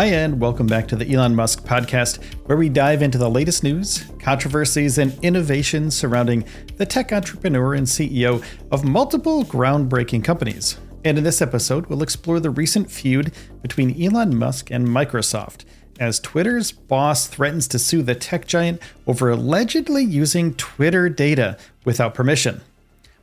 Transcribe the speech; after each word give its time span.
Hi, 0.00 0.06
and 0.06 0.40
welcome 0.40 0.66
back 0.66 0.88
to 0.88 0.96
the 0.96 1.12
Elon 1.12 1.36
Musk 1.36 1.62
podcast, 1.62 2.24
where 2.46 2.56
we 2.56 2.70
dive 2.70 3.02
into 3.02 3.18
the 3.18 3.28
latest 3.28 3.62
news, 3.62 4.06
controversies, 4.18 4.96
and 4.96 5.12
innovations 5.22 5.94
surrounding 5.94 6.46
the 6.78 6.86
tech 6.86 7.12
entrepreneur 7.12 7.74
and 7.74 7.86
CEO 7.86 8.42
of 8.70 8.82
multiple 8.82 9.44
groundbreaking 9.44 10.24
companies. 10.24 10.78
And 11.04 11.18
in 11.18 11.24
this 11.24 11.42
episode, 11.42 11.84
we'll 11.84 12.02
explore 12.02 12.40
the 12.40 12.48
recent 12.48 12.90
feud 12.90 13.34
between 13.60 14.02
Elon 14.02 14.38
Musk 14.38 14.70
and 14.70 14.88
Microsoft 14.88 15.66
as 15.98 16.18
Twitter's 16.18 16.72
boss 16.72 17.26
threatens 17.26 17.68
to 17.68 17.78
sue 17.78 18.00
the 18.00 18.14
tech 18.14 18.46
giant 18.46 18.80
over 19.06 19.28
allegedly 19.28 20.02
using 20.02 20.54
Twitter 20.54 21.10
data 21.10 21.58
without 21.84 22.14
permission. 22.14 22.62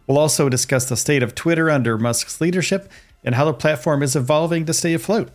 We'll 0.06 0.20
also 0.20 0.48
discuss 0.48 0.88
the 0.88 0.96
state 0.96 1.24
of 1.24 1.34
Twitter 1.34 1.72
under 1.72 1.98
Musk's 1.98 2.40
leadership 2.40 2.92
and 3.24 3.34
how 3.34 3.46
the 3.46 3.54
platform 3.54 4.04
is 4.04 4.16
evolving 4.16 4.68
to 4.68 4.76
stay 4.76 4.94
afloat. 4.94 5.32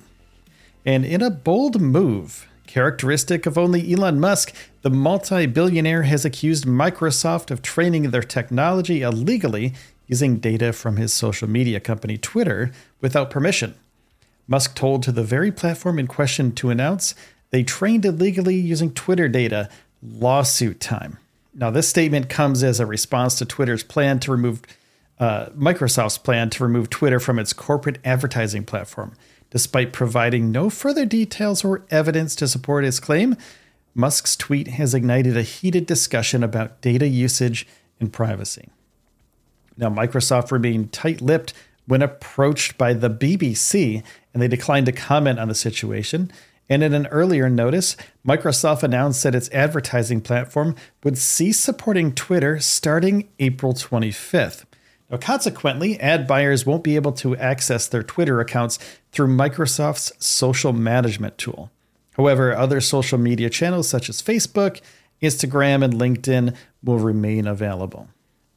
And 0.84 1.04
in 1.04 1.22
a 1.22 1.30
bold 1.30 1.80
move, 1.80 2.48
characteristic 2.66 3.46
of 3.46 3.56
only 3.56 3.92
Elon 3.92 4.18
Musk, 4.18 4.54
the 4.82 4.90
multi 4.90 5.46
billionaire 5.46 6.02
has 6.02 6.24
accused 6.24 6.64
Microsoft 6.64 7.50
of 7.50 7.62
training 7.62 8.10
their 8.10 8.22
technology 8.22 9.02
illegally 9.02 9.74
using 10.06 10.38
data 10.38 10.72
from 10.72 10.96
his 10.96 11.12
social 11.12 11.48
media 11.48 11.80
company 11.80 12.18
Twitter 12.18 12.72
without 13.00 13.30
permission. 13.30 13.74
Musk 14.48 14.74
told 14.74 15.02
to 15.02 15.12
the 15.12 15.22
very 15.22 15.52
platform 15.52 15.98
in 15.98 16.06
question 16.06 16.52
to 16.52 16.70
announce 16.70 17.14
they 17.50 17.62
trained 17.62 18.04
illegally 18.04 18.56
using 18.56 18.92
Twitter 18.92 19.28
data, 19.28 19.68
lawsuit 20.02 20.80
time. 20.80 21.18
Now, 21.54 21.70
this 21.70 21.88
statement 21.88 22.28
comes 22.28 22.62
as 22.62 22.80
a 22.80 22.86
response 22.86 23.36
to 23.38 23.44
Twitter's 23.44 23.84
plan 23.84 24.18
to 24.20 24.32
remove 24.32 24.62
uh, 25.18 25.50
Microsoft's 25.50 26.18
plan 26.18 26.50
to 26.50 26.64
remove 26.64 26.90
Twitter 26.90 27.20
from 27.20 27.38
its 27.38 27.52
corporate 27.52 27.98
advertising 28.04 28.64
platform. 28.64 29.14
Despite 29.52 29.92
providing 29.92 30.50
no 30.50 30.70
further 30.70 31.04
details 31.04 31.62
or 31.62 31.84
evidence 31.90 32.34
to 32.36 32.48
support 32.48 32.84
his 32.84 32.98
claim, 32.98 33.36
Musk's 33.94 34.34
tweet 34.34 34.66
has 34.66 34.94
ignited 34.94 35.36
a 35.36 35.42
heated 35.42 35.84
discussion 35.84 36.42
about 36.42 36.80
data 36.80 37.06
usage 37.06 37.66
and 38.00 38.10
privacy. 38.10 38.70
Now, 39.76 39.90
Microsoft 39.90 40.52
remained 40.52 40.94
tight 40.94 41.20
lipped 41.20 41.52
when 41.86 42.00
approached 42.00 42.78
by 42.78 42.94
the 42.94 43.10
BBC, 43.10 44.02
and 44.32 44.42
they 44.42 44.48
declined 44.48 44.86
to 44.86 44.92
comment 44.92 45.38
on 45.38 45.48
the 45.48 45.54
situation. 45.54 46.32
And 46.70 46.82
in 46.82 46.94
an 46.94 47.06
earlier 47.08 47.50
notice, 47.50 47.94
Microsoft 48.26 48.82
announced 48.82 49.22
that 49.22 49.34
its 49.34 49.50
advertising 49.50 50.22
platform 50.22 50.76
would 51.04 51.18
cease 51.18 51.60
supporting 51.60 52.14
Twitter 52.14 52.58
starting 52.58 53.28
April 53.38 53.74
25th. 53.74 54.64
Now, 55.10 55.18
consequently, 55.18 56.00
ad 56.00 56.26
buyers 56.26 56.64
won't 56.64 56.84
be 56.84 56.96
able 56.96 57.12
to 57.12 57.36
access 57.36 57.86
their 57.86 58.02
Twitter 58.02 58.40
accounts 58.40 58.78
through 59.12 59.28
Microsoft's 59.28 60.12
social 60.24 60.72
management 60.72 61.38
tool. 61.38 61.70
However, 62.16 62.54
other 62.54 62.80
social 62.80 63.18
media 63.18 63.48
channels 63.48 63.88
such 63.88 64.08
as 64.08 64.20
Facebook, 64.20 64.80
Instagram, 65.22 65.84
and 65.84 65.94
LinkedIn 65.94 66.54
will 66.82 66.98
remain 66.98 67.46
available. 67.46 68.08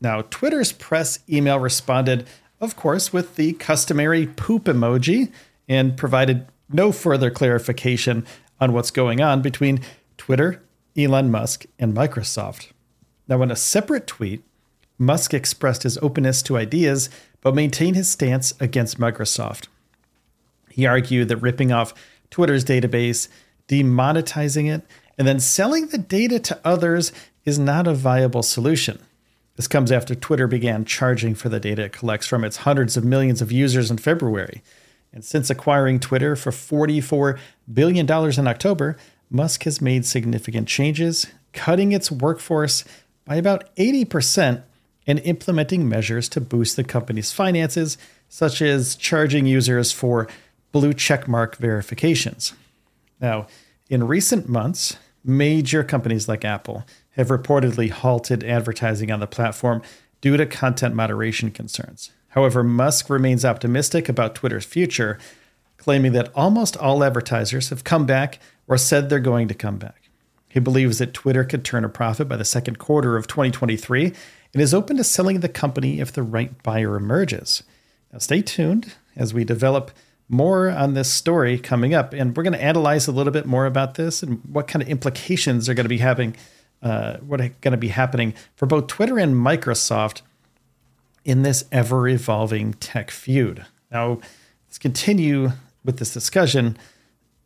Now, 0.02 0.24
Twitter's 0.24 0.72
press 0.72 1.20
email 1.30 1.60
responded, 1.60 2.28
of 2.60 2.76
course, 2.76 3.14
with 3.14 3.36
the 3.36 3.54
customary 3.54 4.28
poop 4.28 4.66
emoji 4.66 5.32
and 5.68 5.96
provided 5.98 6.48
no 6.70 6.92
further 6.92 7.30
clarification 7.30 8.26
on 8.60 8.74
what's 8.74 8.92
going 8.92 9.22
on 9.22 9.42
between 9.42 9.82
Twitter, 10.18 10.62
Elon 10.98 11.30
Musk, 11.30 11.66
and 11.78 11.94
Microsoft. 11.96 12.72
Now, 13.28 13.42
in 13.42 13.52
a 13.52 13.56
separate 13.56 14.08
tweet, 14.08 14.44
Musk 14.98 15.34
expressed 15.34 15.84
his 15.84 15.98
openness 16.00 16.42
to 16.44 16.58
ideas, 16.58 17.10
but 17.42 17.56
maintained 17.56 17.96
his 17.96 18.10
stance 18.10 18.54
against 18.60 19.00
Microsoft. 19.00 19.68
He 20.76 20.86
argued 20.86 21.30
that 21.30 21.38
ripping 21.38 21.72
off 21.72 21.94
Twitter's 22.30 22.66
database, 22.66 23.30
demonetizing 23.70 24.70
it, 24.70 24.86
and 25.18 25.26
then 25.26 25.40
selling 25.40 25.88
the 25.88 25.98
data 25.98 26.38
to 26.38 26.60
others 26.66 27.14
is 27.46 27.58
not 27.58 27.88
a 27.88 27.94
viable 27.94 28.44
solution. 28.44 29.00
This 29.56 29.70
comes 29.70 29.90
after 29.90 30.16
Twitter 30.16 30.48
began 30.48 30.84
charging 30.84 31.34
for 31.34 31.48
the 31.48 31.62
data 31.62 31.84
it 31.86 31.94
collects 31.94 32.28
from 32.28 32.44
its 32.44 32.58
hundreds 32.58 32.98
of 32.98 33.06
millions 33.06 33.42
of 33.42 33.54
users 33.54 33.90
in 33.90 34.00
February. 34.00 34.62
And 35.14 35.24
since 35.24 35.50
acquiring 35.50 36.02
Twitter 36.02 36.36
for 36.36 36.52
$44 36.52 37.40
billion 37.74 38.06
in 38.06 38.48
October, 38.50 38.98
Musk 39.30 39.64
has 39.64 39.82
made 39.82 40.06
significant 40.06 40.68
changes, 40.68 41.28
cutting 41.54 41.94
its 41.94 42.12
workforce 42.12 42.84
by 43.24 43.38
about 43.38 43.74
80% 43.78 44.64
and 45.08 45.20
implementing 45.20 45.88
measures 45.88 46.28
to 46.28 46.42
boost 46.42 46.76
the 46.76 46.84
company's 46.84 47.32
finances, 47.32 47.98
such 48.28 48.62
as 48.62 48.98
charging 48.98 49.46
users 49.46 49.94
for 49.94 50.28
blue 50.76 50.92
checkmark 50.94 51.56
verifications. 51.56 52.52
Now, 53.22 53.48
in 53.90 54.06
recent 54.06 54.50
months, 54.50 54.98
major 55.24 55.86
companies 55.86 56.28
like 56.28 56.44
Apple 56.44 56.86
have 57.12 57.30
reportedly 57.30 57.90
halted 57.90 58.44
advertising 58.44 59.10
on 59.10 59.22
the 59.22 59.26
platform 59.26 59.82
due 60.20 60.36
to 60.36 60.46
content 60.46 60.94
moderation 60.94 61.50
concerns. 61.50 62.12
However, 62.28 62.62
Musk 62.62 63.10
remains 63.10 63.46
optimistic 63.46 64.10
about 64.10 64.36
Twitter's 64.36 64.66
future, 64.66 65.18
claiming 65.78 66.12
that 66.12 66.30
almost 66.36 66.76
all 66.76 67.06
advertisers 67.06 67.70
have 67.70 67.86
come 67.86 68.06
back 68.06 68.40
or 68.68 68.78
said 68.78 69.10
they're 69.10 69.20
going 69.22 69.48
to 69.48 69.54
come 69.54 69.78
back. 69.78 70.10
He 70.50 70.60
believes 70.60 70.98
that 70.98 71.14
Twitter 71.14 71.46
could 71.46 71.64
turn 71.64 71.86
a 71.86 71.90
profit 71.90 72.28
by 72.28 72.36
the 72.36 72.44
second 72.44 72.80
quarter 72.80 73.16
of 73.16 73.28
2023 73.28 74.12
and 74.54 74.62
is 74.62 74.74
open 74.74 74.98
to 74.98 75.06
selling 75.06 75.40
the 75.40 75.48
company 75.48 76.02
if 76.02 76.12
the 76.12 76.22
right 76.22 76.62
buyer 76.64 76.98
emerges. 76.98 77.64
Now, 78.12 78.20
stay 78.20 78.42
tuned 78.42 78.96
as 79.16 79.34
we 79.34 79.46
develop 79.46 79.92
more 80.28 80.70
on 80.70 80.94
this 80.94 81.12
story 81.12 81.58
coming 81.60 81.94
up, 81.94 82.14
and 82.14 82.36
we're 82.36 82.44
going 82.44 82.54
to 82.54 82.64
analyze 82.64 83.08
a 83.08 83.12
little 83.12 83.34
bit 83.34 83.46
more 83.46 83.66
about 83.66 83.96
this 83.96 84.24
and 84.24 84.42
what 84.46 84.68
kind 84.68 84.82
of 84.82 84.90
implications 84.90 85.70
are 85.70 85.74
going 85.74 85.86
to 85.86 85.90
be 85.90 86.00
having, 86.00 86.36
uh, 86.82 87.18
what 87.18 87.40
are 87.40 87.50
going 87.62 87.74
to 87.74 87.78
be 87.78 87.90
happening 87.90 88.34
for 88.56 88.66
both 88.66 88.88
Twitter 88.88 89.20
and 89.20 89.36
Microsoft 89.36 90.22
in 91.24 91.44
this 91.44 91.66
ever 91.72 92.08
evolving 92.08 92.74
tech 92.76 93.12
feud. 93.12 93.66
Now, 93.92 94.20
let's 94.68 94.78
continue 94.78 95.52
with 95.84 95.98
this 95.98 96.14
discussion. 96.14 96.78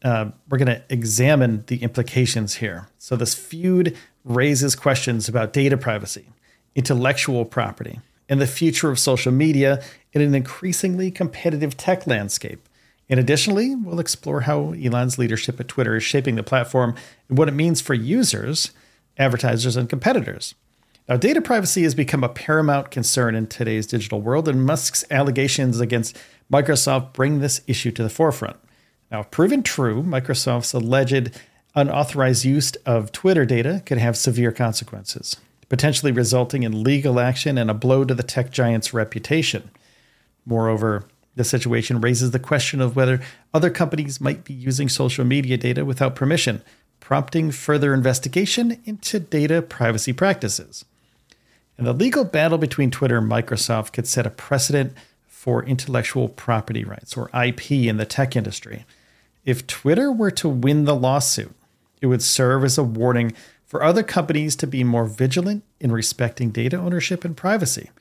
Uh, 0.04 0.32
we're 0.50 0.58
going 0.58 0.68
to 0.68 0.82
examine 0.90 1.64
the 1.68 1.84
implications 1.84 2.56
here. 2.56 2.88
So, 2.98 3.16
this 3.16 3.34
feud 3.34 3.98
raises 4.24 4.76
questions 4.76 5.28
about 5.28 5.52
data 5.52 5.78
privacy, 5.78 6.28
intellectual 6.76 7.44
property, 7.46 8.00
and 8.30 8.40
the 8.40 8.48
future 8.48 8.90
of 8.90 9.00
social 9.00 9.32
media 9.32 9.84
in 10.14 10.22
an 10.22 10.36
increasingly 10.36 11.12
competitive 11.12 11.76
tech 11.76 12.08
landscape. 12.08 12.62
And 13.10 13.20
additionally, 13.20 13.76
we'll 13.76 14.00
explore 14.00 14.42
how 14.42 14.74
Elon's 14.74 15.18
leadership 15.18 15.60
at 15.60 15.68
Twitter 15.68 15.96
is 15.96 16.04
shaping 16.04 16.36
the 16.36 16.44
platform 16.44 16.96
and 17.28 17.38
what 17.38 17.48
it 17.48 17.54
means 17.54 17.82
for 17.82 17.96
users, 17.96 18.72
advertisers, 19.18 19.76
and 19.76 19.90
competitors. 19.90 20.54
Now, 21.08 21.18
data 21.18 21.42
privacy 21.42 21.82
has 21.84 21.96
become 21.96 22.24
a 22.24 22.30
paramount 22.30 22.92
concern 22.92 23.34
in 23.34 23.48
today's 23.48 23.88
digital 23.88 24.22
world, 24.22 24.48
and 24.48 24.64
Musk's 24.64 25.04
allegations 25.10 25.80
against 25.80 26.16
Microsoft 26.54 27.14
bring 27.14 27.40
this 27.40 27.62
issue 27.66 27.92
to 27.92 28.04
the 28.04 28.12
forefront. 28.12 28.58
Now, 29.12 29.22
if 29.22 29.32
proven 29.32 29.64
true, 29.64 30.04
Microsoft's 30.04 30.74
alleged 30.74 31.32
unauthorized 31.74 32.46
use 32.46 32.74
of 32.86 33.12
Twitter 33.12 33.44
data 33.44 33.82
could 33.88 33.98
have 33.98 34.18
severe 34.18 34.52
consequences, 34.52 35.38
potentially 35.70 36.12
resulting 36.12 36.64
in 36.64 36.84
legal 36.84 37.20
action 37.20 37.58
and 37.58 37.70
a 37.70 37.76
blow 37.76 38.04
to 38.04 38.14
the 38.14 38.24
tech 38.24 38.52
giant's 38.52 38.94
reputation. 38.94 39.70
Moreover, 40.46 41.06
the 41.36 41.44
situation 41.44 42.02
raises 42.02 42.32
the 42.32 42.40
question 42.40 42.82
of 42.82 42.96
whether 42.96 43.22
other 43.54 43.70
companies 43.70 44.20
might 44.20 44.44
be 44.44 44.54
using 44.54 44.90
social 44.90 45.24
media 45.24 45.58
data 45.58 45.86
without 45.86 46.16
permission, 46.16 46.62
prompting 47.00 47.52
further 47.52 47.94
investigation 47.94 48.82
into 48.84 49.20
data 49.20 49.62
privacy 49.62 50.12
practices. 50.12 50.84
And 51.78 51.88
the 51.88 51.94
legal 51.94 52.26
battle 52.26 52.58
between 52.58 52.92
Twitter 52.92 53.20
and 53.20 53.32
Microsoft 53.32 53.94
could 53.94 54.08
set 54.08 54.26
a 54.26 54.32
precedent 54.32 54.94
for 55.28 55.64
intellectual 55.64 56.28
property 56.28 56.84
rights, 56.84 57.16
or 57.16 57.30
IP, 57.34 57.72
in 57.72 57.96
the 57.96 58.06
tech 58.06 58.36
industry. 58.36 58.86
If 59.46 59.66
Twitter 59.66 60.12
were 60.12 60.32
to 60.32 60.50
win 60.50 60.84
the 60.84 60.96
lawsuit, 60.96 61.56
it 62.02 62.08
would 62.08 62.22
serve 62.22 62.66
as 62.66 62.78
a 62.78 62.84
warning 62.84 63.32
for 63.70 63.84
other 63.84 64.02
companies 64.02 64.56
to 64.56 64.66
be 64.66 64.84
more 64.84 65.06
vigilant 65.06 65.64
in 65.80 65.92
respecting 65.92 66.50
data 66.50 66.76
ownership 66.76 67.24
and 67.24 67.38
privacy. 67.38 67.92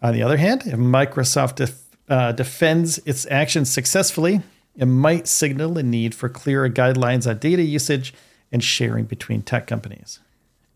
On 0.00 0.14
the 0.14 0.22
other 0.22 0.38
hand, 0.38 0.62
if 0.64 0.78
Microsoft 0.78 1.56
def- 1.56 1.84
uh, 2.08 2.32
defends 2.32 2.96
its 3.04 3.26
actions 3.30 3.70
successfully, 3.70 4.40
it 4.76 4.86
might 4.86 5.28
signal 5.28 5.76
a 5.76 5.82
need 5.82 6.14
for 6.14 6.30
clearer 6.30 6.70
guidelines 6.70 7.28
on 7.28 7.36
data 7.36 7.62
usage 7.62 8.14
and 8.50 8.64
sharing 8.64 9.04
between 9.04 9.42
tech 9.42 9.66
companies. 9.66 10.20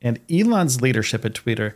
And 0.02 0.20
Elon's 0.30 0.82
leadership 0.82 1.24
at 1.24 1.32
Twitter 1.32 1.74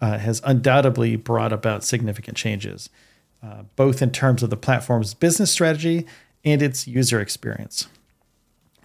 uh, 0.00 0.16
has 0.16 0.40
undoubtedly 0.44 1.16
brought 1.16 1.52
about 1.52 1.84
significant 1.84 2.38
changes, 2.38 2.88
uh, 3.42 3.64
both 3.74 4.00
in 4.00 4.12
terms 4.12 4.42
of 4.42 4.48
the 4.48 4.56
platform's 4.56 5.12
business 5.12 5.50
strategy 5.50 6.06
and 6.42 6.62
its 6.62 6.88
user 6.88 7.20
experience. 7.20 7.88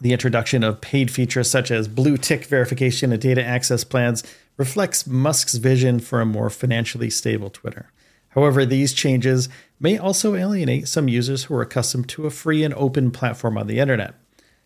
The 0.01 0.13
introduction 0.13 0.63
of 0.63 0.81
paid 0.81 1.11
features 1.11 1.49
such 1.49 1.69
as 1.69 1.87
blue 1.87 2.17
tick 2.17 2.45
verification 2.45 3.11
and 3.11 3.21
data 3.21 3.43
access 3.43 3.83
plans 3.83 4.23
reflects 4.57 5.05
Musk's 5.05 5.55
vision 5.55 5.99
for 5.99 6.19
a 6.19 6.25
more 6.25 6.49
financially 6.49 7.11
stable 7.11 7.51
Twitter. 7.51 7.91
However, 8.29 8.65
these 8.65 8.93
changes 8.93 9.47
may 9.79 9.99
also 9.99 10.33
alienate 10.33 10.87
some 10.87 11.07
users 11.07 11.43
who 11.43 11.53
are 11.53 11.61
accustomed 11.61 12.09
to 12.09 12.25
a 12.25 12.31
free 12.31 12.63
and 12.63 12.73
open 12.73 13.11
platform 13.11 13.59
on 13.59 13.67
the 13.67 13.77
internet. 13.77 14.15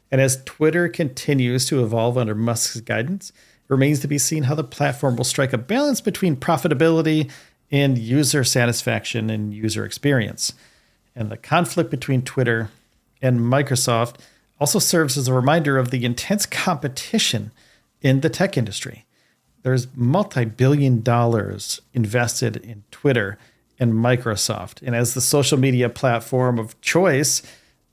And 0.09 0.21
as 0.21 0.41
Twitter 0.45 0.87
continues 0.87 1.65
to 1.65 1.83
evolve 1.83 2.17
under 2.17 2.33
Musk's 2.35 2.79
guidance, 2.79 3.31
it 3.31 3.35
remains 3.67 3.99
to 3.99 4.07
be 4.07 4.17
seen 4.17 4.43
how 4.43 4.55
the 4.55 4.63
platform 4.63 5.17
will 5.17 5.25
strike 5.25 5.51
a 5.51 5.57
balance 5.57 5.99
between 5.99 6.37
profitability 6.37 7.29
and 7.71 7.97
user 7.97 8.45
satisfaction 8.45 9.29
and 9.29 9.53
user 9.53 9.83
experience. 9.83 10.53
And 11.13 11.29
the 11.29 11.37
conflict 11.37 11.89
between 11.91 12.21
Twitter 12.21 12.69
and 13.21 13.41
Microsoft 13.41 14.17
also 14.59 14.79
serves 14.79 15.17
as 15.17 15.27
a 15.27 15.33
reminder 15.33 15.77
of 15.77 15.91
the 15.91 16.05
intense 16.05 16.45
competition 16.45 17.51
in 18.01 18.21
the 18.21 18.29
tech 18.29 18.57
industry. 18.57 19.05
There's 19.63 19.87
multi 19.95 20.45
billion 20.45 21.01
dollars 21.01 21.81
invested 21.93 22.57
in 22.57 22.83
Twitter 22.91 23.37
and 23.79 23.93
Microsoft. 23.93 24.81
And 24.85 24.95
as 24.95 25.13
the 25.13 25.21
social 25.21 25.57
media 25.57 25.89
platform 25.89 26.59
of 26.59 26.79
choice, 26.81 27.41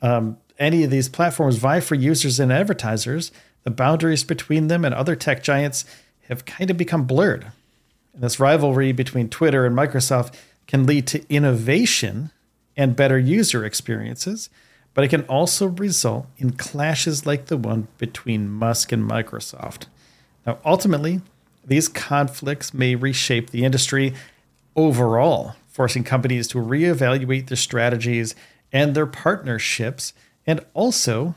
um, 0.01 0.37
any 0.59 0.85
of 0.85 0.91
these 0.91 1.09
platforms 1.09 1.57
vie 1.57 1.81
for 1.81 1.95
users 1.95 2.39
and 2.39 2.53
advertisers, 2.53 3.33
the 3.65 3.71
boundaries 3.71 4.25
between 4.25 4.69
them 4.69 4.85
and 4.85 4.95
other 4.95 5.17
tech 5.17 5.43
giants 5.43 5.85
have 6.29 6.45
kind 6.45 6.71
of 6.71 6.77
become 6.77 7.05
blurred. 7.05 7.51
And 8.15 8.23
this 8.23 8.39
rivalry 8.39 8.93
between 8.93 9.29
Twitter 9.29 9.65
and 9.65 9.77
Microsoft 9.77 10.35
can 10.67 10.87
lead 10.87 11.07
to 11.09 11.25
innovation 11.29 12.31
and 12.77 12.97
better 12.97 13.19
user 13.19 13.65
experiences, 13.65 14.49
but 14.95 15.05
it 15.05 15.09
can 15.09 15.23
also 15.23 15.67
result 15.67 16.27
in 16.39 16.53
clashes 16.53 17.27
like 17.27 17.47
the 17.47 17.57
one 17.57 17.89
between 17.99 18.51
Musk 18.51 18.93
and 18.93 19.09
Microsoft. 19.09 19.87
Now, 20.47 20.59
ultimately, 20.65 21.21
these 21.65 21.89
conflicts 21.89 22.75
may 22.75 22.95
reshape 22.95 23.51
the 23.51 23.65
industry 23.65 24.15
overall, 24.77 25.55
forcing 25.69 26.05
companies 26.05 26.49
to 26.49 26.59
reevaluate 26.59 27.49
their 27.49 27.57
strategies 27.57 28.35
and 28.73 28.95
their 28.95 29.07
partnerships, 29.07 30.13
and 30.47 30.65
also 30.75 31.35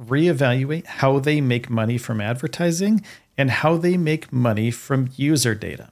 reevaluate 0.00 0.86
how 0.86 1.18
they 1.18 1.40
make 1.40 1.70
money 1.70 1.98
from 1.98 2.20
advertising 2.20 3.04
and 3.36 3.50
how 3.50 3.76
they 3.76 3.96
make 3.96 4.32
money 4.32 4.70
from 4.70 5.10
user 5.16 5.54
data. 5.54 5.90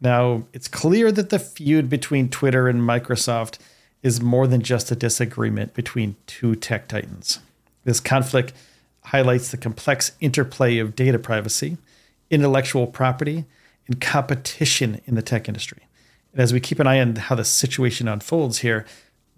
Now, 0.00 0.44
it's 0.52 0.68
clear 0.68 1.10
that 1.12 1.30
the 1.30 1.38
feud 1.38 1.88
between 1.88 2.28
Twitter 2.28 2.68
and 2.68 2.80
Microsoft 2.80 3.58
is 4.04 4.20
more 4.20 4.46
than 4.46 4.60
just 4.60 4.92
a 4.92 4.94
disagreement 4.94 5.74
between 5.74 6.14
two 6.26 6.54
tech 6.54 6.86
titans. 6.86 7.40
This 7.84 8.00
conflict 8.00 8.52
highlights 9.06 9.50
the 9.50 9.56
complex 9.56 10.12
interplay 10.20 10.78
of 10.78 10.94
data 10.94 11.18
privacy, 11.18 11.78
intellectual 12.30 12.86
property, 12.86 13.46
and 13.86 14.00
competition 14.00 15.00
in 15.06 15.14
the 15.14 15.22
tech 15.22 15.48
industry. 15.48 15.82
And 16.32 16.40
as 16.42 16.52
we 16.52 16.60
keep 16.60 16.78
an 16.78 16.86
eye 16.86 17.00
on 17.00 17.16
how 17.16 17.34
the 17.34 17.44
situation 17.44 18.06
unfolds 18.06 18.58
here, 18.58 18.84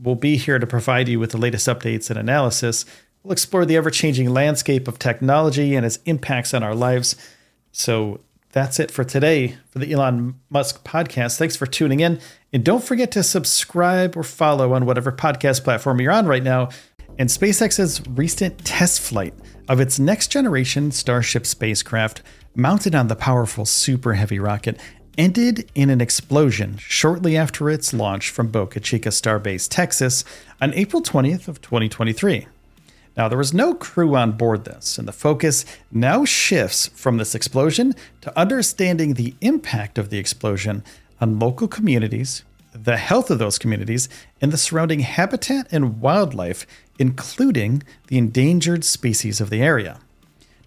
we'll 0.00 0.16
be 0.16 0.36
here 0.36 0.58
to 0.58 0.66
provide 0.66 1.08
you 1.08 1.20
with 1.20 1.30
the 1.30 1.38
latest 1.38 1.68
updates 1.68 2.10
and 2.10 2.18
analysis. 2.18 2.84
We'll 3.22 3.32
explore 3.32 3.66
the 3.66 3.76
ever 3.76 3.90
changing 3.90 4.30
landscape 4.30 4.88
of 4.88 4.98
technology 4.98 5.76
and 5.76 5.86
its 5.86 6.00
impacts 6.06 6.52
on 6.52 6.64
our 6.64 6.74
lives. 6.74 7.14
So 7.70 8.20
that's 8.50 8.80
it 8.80 8.90
for 8.90 9.04
today 9.04 9.58
for 9.68 9.78
the 9.78 9.92
Elon 9.92 10.40
Musk 10.48 10.84
podcast. 10.84 11.36
Thanks 11.36 11.56
for 11.56 11.66
tuning 11.66 12.00
in. 12.00 12.20
And 12.56 12.64
don't 12.64 12.82
forget 12.82 13.10
to 13.10 13.22
subscribe 13.22 14.16
or 14.16 14.22
follow 14.22 14.72
on 14.72 14.86
whatever 14.86 15.12
podcast 15.12 15.62
platform 15.62 16.00
you're 16.00 16.10
on 16.10 16.24
right 16.24 16.42
now. 16.42 16.70
And 17.18 17.28
SpaceX's 17.28 18.00
recent 18.08 18.64
test 18.64 18.98
flight 18.98 19.34
of 19.68 19.78
its 19.78 19.98
next 19.98 20.28
generation 20.28 20.90
Starship 20.90 21.44
spacecraft, 21.44 22.22
mounted 22.54 22.94
on 22.94 23.08
the 23.08 23.14
powerful 23.14 23.66
Super 23.66 24.14
Heavy 24.14 24.38
rocket, 24.38 24.80
ended 25.18 25.70
in 25.74 25.90
an 25.90 26.00
explosion 26.00 26.78
shortly 26.78 27.36
after 27.36 27.68
its 27.68 27.92
launch 27.92 28.30
from 28.30 28.48
Boca 28.48 28.80
Chica 28.80 29.10
Starbase, 29.10 29.68
Texas, 29.68 30.24
on 30.58 30.72
April 30.72 31.02
20th 31.02 31.48
of 31.48 31.60
2023. 31.60 32.46
Now, 33.18 33.28
there 33.28 33.36
was 33.36 33.52
no 33.52 33.74
crew 33.74 34.16
on 34.16 34.32
board 34.32 34.64
this, 34.64 34.96
and 34.96 35.06
the 35.06 35.12
focus 35.12 35.66
now 35.92 36.24
shifts 36.24 36.86
from 36.88 37.18
this 37.18 37.34
explosion 37.34 37.94
to 38.22 38.38
understanding 38.38 39.12
the 39.12 39.34
impact 39.42 39.98
of 39.98 40.08
the 40.08 40.18
explosion 40.18 40.82
on 41.20 41.38
local 41.38 41.68
communities, 41.68 42.42
the 42.72 42.96
health 42.96 43.30
of 43.30 43.38
those 43.38 43.58
communities, 43.58 44.08
and 44.40 44.52
the 44.52 44.58
surrounding 44.58 45.00
habitat 45.00 45.66
and 45.70 46.00
wildlife, 46.00 46.66
including 46.98 47.82
the 48.08 48.18
endangered 48.18 48.84
species 48.84 49.40
of 49.40 49.50
the 49.50 49.62
area. 49.62 49.98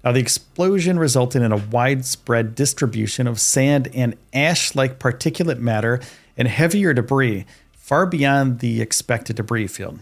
Now, 0.03 0.13
the 0.13 0.21
explosion 0.21 0.97
resulted 0.97 1.41
in 1.41 1.51
a 1.51 1.57
widespread 1.57 2.55
distribution 2.55 3.27
of 3.27 3.39
sand 3.39 3.89
and 3.93 4.15
ash 4.33 4.73
like 4.73 4.97
particulate 4.97 5.59
matter 5.59 5.99
and 6.37 6.47
heavier 6.47 6.93
debris 6.93 7.45
far 7.73 8.05
beyond 8.05 8.59
the 8.59 8.81
expected 8.81 9.35
debris 9.35 9.67
field. 9.67 9.99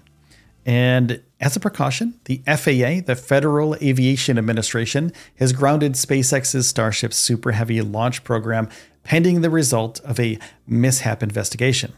And 0.65 1.21
as 1.39 1.55
a 1.55 1.61
precaution, 1.61 2.19
the 2.25 2.41
FAA, 2.45 3.05
the 3.05 3.15
Federal 3.15 3.75
Aviation 3.75 4.38
Administration, 4.38 5.13
has 5.38 5.53
grounded 5.53 5.94
SpaceX's 5.94 6.67
Starship 6.67 7.13
Super 7.13 7.53
Heavy 7.53 7.81
launch 7.81 8.25
program 8.25 8.67
pending 9.07 9.39
the 9.39 9.50
result 9.50 10.01
of 10.01 10.19
a 10.19 10.38
mishap 10.68 11.24
investigation. 11.24 11.94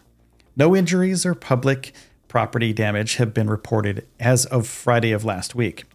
No 0.55 0.75
injuries 0.75 1.25
or 1.25 1.33
public 1.33 1.91
property 2.27 2.71
damage 2.71 3.15
have 3.15 3.33
been 3.33 3.49
reported 3.49 4.05
as 4.19 4.45
of 4.45 4.67
Friday 4.67 5.11
of 5.11 5.25
last 5.25 5.55
week. 5.55 5.85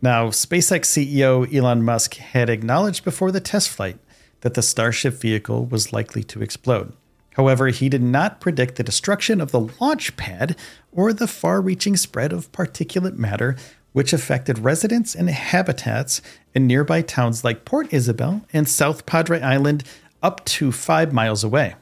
Now, 0.00 0.28
SpaceX 0.28 0.82
CEO 0.82 1.52
Elon 1.52 1.82
Musk 1.82 2.14
had 2.14 2.48
acknowledged 2.48 3.02
before 3.02 3.32
the 3.32 3.40
test 3.40 3.68
flight 3.68 3.98
that 4.42 4.54
the 4.54 4.62
Starship 4.62 5.14
vehicle 5.14 5.66
was 5.66 5.92
likely 5.92 6.22
to 6.22 6.42
explode. 6.42 6.92
However, 7.32 7.66
he 7.68 7.88
did 7.88 8.02
not 8.02 8.40
predict 8.40 8.76
the 8.76 8.84
destruction 8.84 9.40
of 9.40 9.50
the 9.50 9.68
launch 9.80 10.16
pad 10.16 10.54
or 10.92 11.12
the 11.12 11.26
far 11.26 11.60
reaching 11.60 11.96
spread 11.96 12.32
of 12.32 12.52
particulate 12.52 13.16
matter, 13.16 13.56
which 13.92 14.12
affected 14.12 14.60
residents 14.60 15.16
and 15.16 15.28
habitats 15.28 16.22
in 16.54 16.68
nearby 16.68 17.02
towns 17.02 17.42
like 17.42 17.64
Port 17.64 17.92
Isabel 17.92 18.42
and 18.52 18.68
South 18.68 19.06
Padre 19.06 19.40
Island, 19.40 19.82
up 20.26 20.44
to 20.44 20.72
five 20.72 21.12
miles 21.12 21.44
away. 21.44 21.76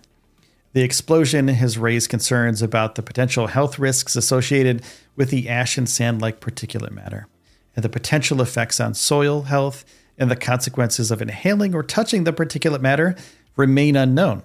The 0.74 0.82
explosion 0.82 1.48
has 1.48 1.78
raised 1.78 2.10
concerns 2.10 2.60
about 2.60 2.94
the 2.94 3.02
potential 3.02 3.46
health 3.46 3.78
risks 3.78 4.16
associated 4.16 4.82
with 5.16 5.30
the 5.30 5.48
ash 5.48 5.78
and 5.78 5.88
sand 5.88 6.20
like 6.20 6.40
particulate 6.40 6.90
matter, 6.90 7.26
and 7.74 7.82
the 7.82 7.88
potential 7.88 8.42
effects 8.42 8.80
on 8.80 8.92
soil 8.92 9.44
health 9.44 9.82
and 10.18 10.30
the 10.30 10.36
consequences 10.36 11.10
of 11.10 11.22
inhaling 11.22 11.74
or 11.74 11.82
touching 11.82 12.24
the 12.24 12.34
particulate 12.34 12.82
matter 12.82 13.16
remain 13.56 13.96
unknown. 13.96 14.42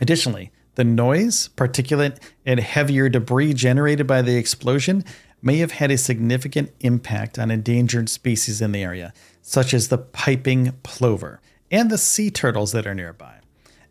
Additionally, 0.00 0.50
the 0.76 0.84
noise, 0.84 1.50
particulate, 1.54 2.16
and 2.46 2.60
heavier 2.60 3.10
debris 3.10 3.52
generated 3.52 4.06
by 4.06 4.22
the 4.22 4.36
explosion 4.36 5.04
may 5.42 5.58
have 5.58 5.72
had 5.72 5.90
a 5.90 5.98
significant 5.98 6.72
impact 6.80 7.38
on 7.38 7.50
endangered 7.50 8.08
species 8.08 8.62
in 8.62 8.72
the 8.72 8.82
area, 8.82 9.12
such 9.42 9.74
as 9.74 9.88
the 9.88 9.98
piping 9.98 10.72
plover 10.82 11.42
and 11.72 11.90
the 11.90 11.98
sea 11.98 12.30
turtles 12.30 12.70
that 12.70 12.86
are 12.86 12.94
nearby, 12.94 13.38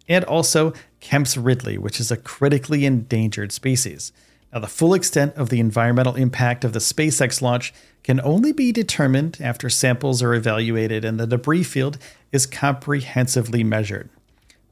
and 0.07 0.23
also 0.23 0.71
Kemp's 1.01 1.35
ridley, 1.35 1.77
which 1.77 1.99
is 1.99 2.11
a 2.11 2.17
critically 2.17 2.85
endangered 2.85 3.51
species. 3.51 4.13
Now, 4.53 4.59
the 4.59 4.67
full 4.67 4.93
extent 4.93 5.35
of 5.35 5.49
the 5.49 5.59
environmental 5.59 6.15
impact 6.15 6.63
of 6.63 6.73
the 6.73 6.79
SpaceX 6.79 7.41
launch 7.41 7.73
can 8.03 8.21
only 8.21 8.51
be 8.51 8.71
determined 8.71 9.37
after 9.41 9.69
samples 9.69 10.21
are 10.21 10.33
evaluated 10.33 11.05
and 11.05 11.19
the 11.19 11.27
debris 11.27 11.63
field 11.63 11.97
is 12.31 12.45
comprehensively 12.45 13.63
measured. 13.63 14.09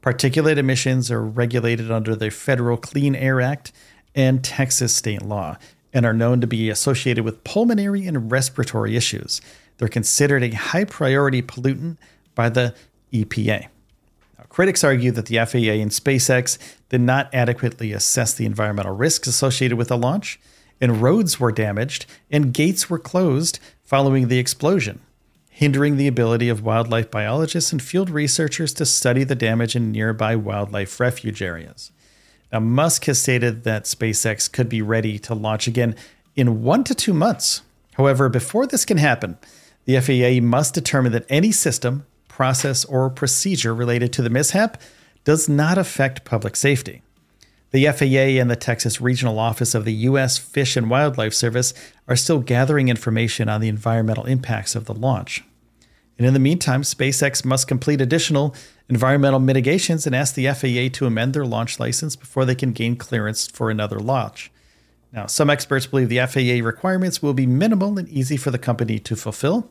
Particulate 0.02 0.56
emissions 0.56 1.10
are 1.10 1.22
regulated 1.22 1.90
under 1.90 2.14
the 2.14 2.30
Federal 2.30 2.76
Clean 2.76 3.14
Air 3.14 3.40
Act 3.40 3.72
and 4.14 4.44
Texas 4.44 4.94
state 4.94 5.22
law 5.22 5.56
and 5.92 6.06
are 6.06 6.12
known 6.12 6.40
to 6.40 6.46
be 6.46 6.70
associated 6.70 7.24
with 7.24 7.44
pulmonary 7.44 8.06
and 8.06 8.30
respiratory 8.30 8.96
issues. 8.96 9.40
They're 9.78 9.88
considered 9.88 10.42
a 10.42 10.50
high 10.50 10.84
priority 10.84 11.42
pollutant 11.42 11.96
by 12.34 12.48
the 12.48 12.74
EPA. 13.12 13.68
Now, 14.38 14.44
critics 14.48 14.84
argue 14.84 15.10
that 15.12 15.26
the 15.26 15.36
FAA 15.36 15.80
and 15.80 15.90
SpaceX 15.90 16.58
did 16.88 17.00
not 17.00 17.32
adequately 17.34 17.92
assess 17.92 18.34
the 18.34 18.46
environmental 18.46 18.94
risks 18.94 19.28
associated 19.28 19.76
with 19.76 19.88
the 19.88 19.98
launch, 19.98 20.40
and 20.80 21.02
roads 21.02 21.38
were 21.38 21.52
damaged 21.52 22.06
and 22.30 22.54
gates 22.54 22.88
were 22.88 22.98
closed 22.98 23.58
following 23.84 24.28
the 24.28 24.38
explosion 24.38 25.00
hindering 25.60 25.98
the 25.98 26.08
ability 26.08 26.48
of 26.48 26.64
wildlife 26.64 27.10
biologists 27.10 27.70
and 27.70 27.82
field 27.82 28.08
researchers 28.08 28.72
to 28.72 28.86
study 28.86 29.24
the 29.24 29.34
damage 29.34 29.76
in 29.76 29.92
nearby 29.92 30.34
wildlife 30.34 30.98
refuge 30.98 31.42
areas. 31.42 31.92
Now, 32.50 32.60
Musk 32.60 33.04
has 33.04 33.20
stated 33.20 33.64
that 33.64 33.84
SpaceX 33.84 34.50
could 34.50 34.70
be 34.70 34.80
ready 34.80 35.18
to 35.18 35.34
launch 35.34 35.66
again 35.66 35.96
in 36.34 36.62
one 36.62 36.82
to 36.84 36.94
two 36.94 37.12
months. 37.12 37.60
However, 37.92 38.30
before 38.30 38.66
this 38.66 38.86
can 38.86 38.96
happen, 38.96 39.36
the 39.84 40.00
FAA 40.00 40.42
must 40.42 40.72
determine 40.72 41.12
that 41.12 41.26
any 41.28 41.52
system, 41.52 42.06
process, 42.40 42.86
or 42.86 43.10
procedure 43.10 43.74
related 43.74 44.14
to 44.14 44.22
the 44.22 44.30
mishap 44.30 44.80
does 45.24 45.46
not 45.46 45.76
affect 45.76 46.24
public 46.24 46.56
safety. 46.56 47.02
The 47.70 47.84
FAA 47.84 48.40
and 48.40 48.50
the 48.50 48.56
Texas 48.56 48.98
Regional 48.98 49.38
Office 49.38 49.74
of 49.74 49.84
the 49.84 49.92
U.S. 50.08 50.38
Fish 50.38 50.74
and 50.74 50.88
Wildlife 50.88 51.34
Service 51.34 51.74
are 52.08 52.16
still 52.16 52.38
gathering 52.38 52.88
information 52.88 53.50
on 53.50 53.60
the 53.60 53.68
environmental 53.68 54.24
impacts 54.24 54.74
of 54.74 54.86
the 54.86 54.94
launch. 54.94 55.44
And 56.16 56.26
in 56.26 56.32
the 56.32 56.40
meantime, 56.40 56.80
SpaceX 56.80 57.44
must 57.44 57.68
complete 57.68 58.00
additional 58.00 58.54
environmental 58.88 59.38
mitigations 59.38 60.06
and 60.06 60.16
ask 60.16 60.34
the 60.34 60.46
FAA 60.46 60.88
to 60.96 61.04
amend 61.04 61.34
their 61.34 61.44
launch 61.44 61.78
license 61.78 62.16
before 62.16 62.46
they 62.46 62.54
can 62.54 62.72
gain 62.72 62.96
clearance 62.96 63.48
for 63.48 63.68
another 63.68 64.00
launch. 64.00 64.50
Now, 65.12 65.26
some 65.26 65.50
experts 65.50 65.84
believe 65.84 66.08
the 66.08 66.26
FAA 66.26 66.66
requirements 66.66 67.20
will 67.20 67.34
be 67.34 67.44
minimal 67.44 67.98
and 67.98 68.08
easy 68.08 68.38
for 68.38 68.50
the 68.50 68.58
company 68.58 68.98
to 69.00 69.14
fulfill, 69.14 69.68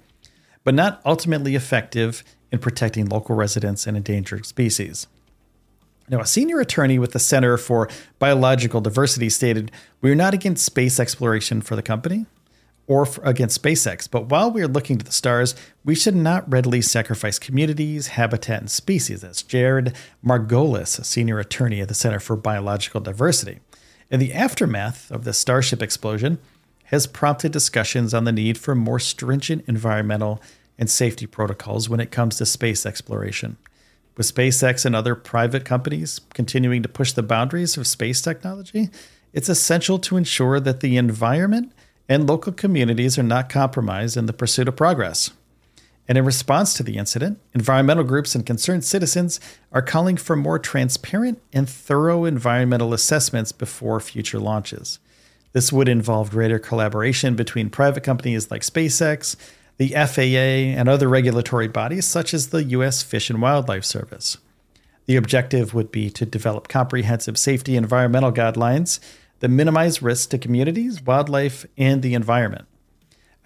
but 0.63 0.73
not 0.73 1.01
ultimately 1.05 1.55
effective 1.55 2.23
in 2.51 2.59
protecting 2.59 3.05
local 3.07 3.35
residents 3.35 3.87
and 3.87 3.95
endangered 3.95 4.45
species. 4.45 5.07
Now, 6.09 6.21
a 6.21 6.25
senior 6.25 6.59
attorney 6.59 6.97
with 6.97 7.11
the 7.11 7.19
Center 7.19 7.55
for 7.57 7.87
Biological 8.17 8.81
Diversity 8.81 9.29
stated, 9.29 9.71
We 10.01 10.11
are 10.11 10.15
not 10.15 10.33
against 10.33 10.65
space 10.65 10.99
exploration 10.99 11.61
for 11.61 11.75
the 11.75 11.83
company 11.83 12.25
or 12.87 13.07
against 13.21 13.61
SpaceX, 13.61 14.09
but 14.09 14.29
while 14.29 14.49
we 14.49 14.63
are 14.63 14.67
looking 14.67 14.97
to 14.97 15.05
the 15.05 15.11
stars, 15.11 15.53
we 15.85 15.93
should 15.93 16.15
not 16.15 16.51
readily 16.51 16.81
sacrifice 16.81 17.37
communities, 17.37 18.07
habitat, 18.07 18.61
and 18.61 18.71
species. 18.71 19.21
That's 19.21 19.43
Jared 19.43 19.95
Margolis, 20.25 20.97
a 20.97 21.03
senior 21.03 21.37
attorney 21.37 21.81
at 21.81 21.87
the 21.87 21.93
Center 21.93 22.19
for 22.19 22.35
Biological 22.35 22.99
Diversity. 22.99 23.59
In 24.09 24.19
the 24.19 24.33
aftermath 24.33 25.11
of 25.11 25.23
the 25.23 25.33
Starship 25.33 25.83
explosion, 25.83 26.39
has 26.89 27.05
prompted 27.05 27.51
discussions 27.51 28.13
on 28.13 28.23
the 28.23 28.31
need 28.31 28.57
for 28.57 28.73
more 28.73 28.99
stringent 28.99 29.63
environmental 29.67 30.41
and 30.77 30.89
safety 30.89 31.27
protocols 31.27 31.87
when 31.87 31.99
it 31.99 32.09
comes 32.09 32.37
to 32.37 32.45
space 32.45 32.85
exploration. 32.85 33.57
With 34.17 34.33
SpaceX 34.33 34.85
and 34.85 34.95
other 34.95 35.13
private 35.13 35.65
companies 35.65 36.21
continuing 36.33 36.81
to 36.81 36.89
push 36.89 37.11
the 37.11 37.21
boundaries 37.21 37.77
of 37.77 37.85
space 37.85 38.21
technology, 38.21 38.89
it's 39.33 39.49
essential 39.49 39.99
to 39.99 40.17
ensure 40.17 40.59
that 40.59 40.79
the 40.79 40.97
environment 40.97 41.73
and 42.07 42.27
local 42.27 42.51
communities 42.51 43.19
are 43.19 43.23
not 43.23 43.49
compromised 43.49 44.17
in 44.17 44.25
the 44.25 44.33
pursuit 44.33 44.67
of 44.67 44.75
progress. 44.75 45.29
And 46.07 46.17
in 46.17 46.25
response 46.25 46.73
to 46.73 46.81
the 46.81 46.97
incident, 46.97 47.39
environmental 47.53 48.03
groups 48.03 48.33
and 48.33 48.43
concerned 48.43 48.83
citizens 48.83 49.39
are 49.71 49.83
calling 49.83 50.17
for 50.17 50.35
more 50.35 50.57
transparent 50.57 51.39
and 51.53 51.69
thorough 51.69 52.25
environmental 52.25 52.95
assessments 52.95 53.51
before 53.51 53.99
future 53.99 54.39
launches. 54.39 54.97
This 55.53 55.71
would 55.71 55.89
involve 55.89 56.31
greater 56.31 56.59
collaboration 56.59 57.35
between 57.35 57.69
private 57.69 58.03
companies 58.03 58.51
like 58.51 58.61
SpaceX 58.61 59.35
the 59.79 59.93
FAA, 59.93 60.77
and 60.77 60.89
other 60.89 61.07
regulatory 61.07 61.69
bodies 61.69 62.05
such 62.05 62.33
as 62.33 62.47
the 62.49 62.65
U.S. 62.65 63.01
Fish 63.01 63.29
and 63.29 63.41
Wildlife 63.41 63.85
Service. 63.85 64.37
The 65.05 65.15
objective 65.15 65.73
would 65.73 65.89
be 65.89 66.09
to 66.11 66.25
develop 66.25 66.67
comprehensive 66.67 67.37
safety 67.37 67.77
environmental 67.77 68.33
guidelines 68.33 68.99
that 69.39 69.47
minimize 69.47 70.01
risks 70.01 70.27
to 70.27 70.37
communities, 70.37 71.01
wildlife, 71.01 71.65
and 71.77 72.01
the 72.01 72.13
environment. 72.13 72.67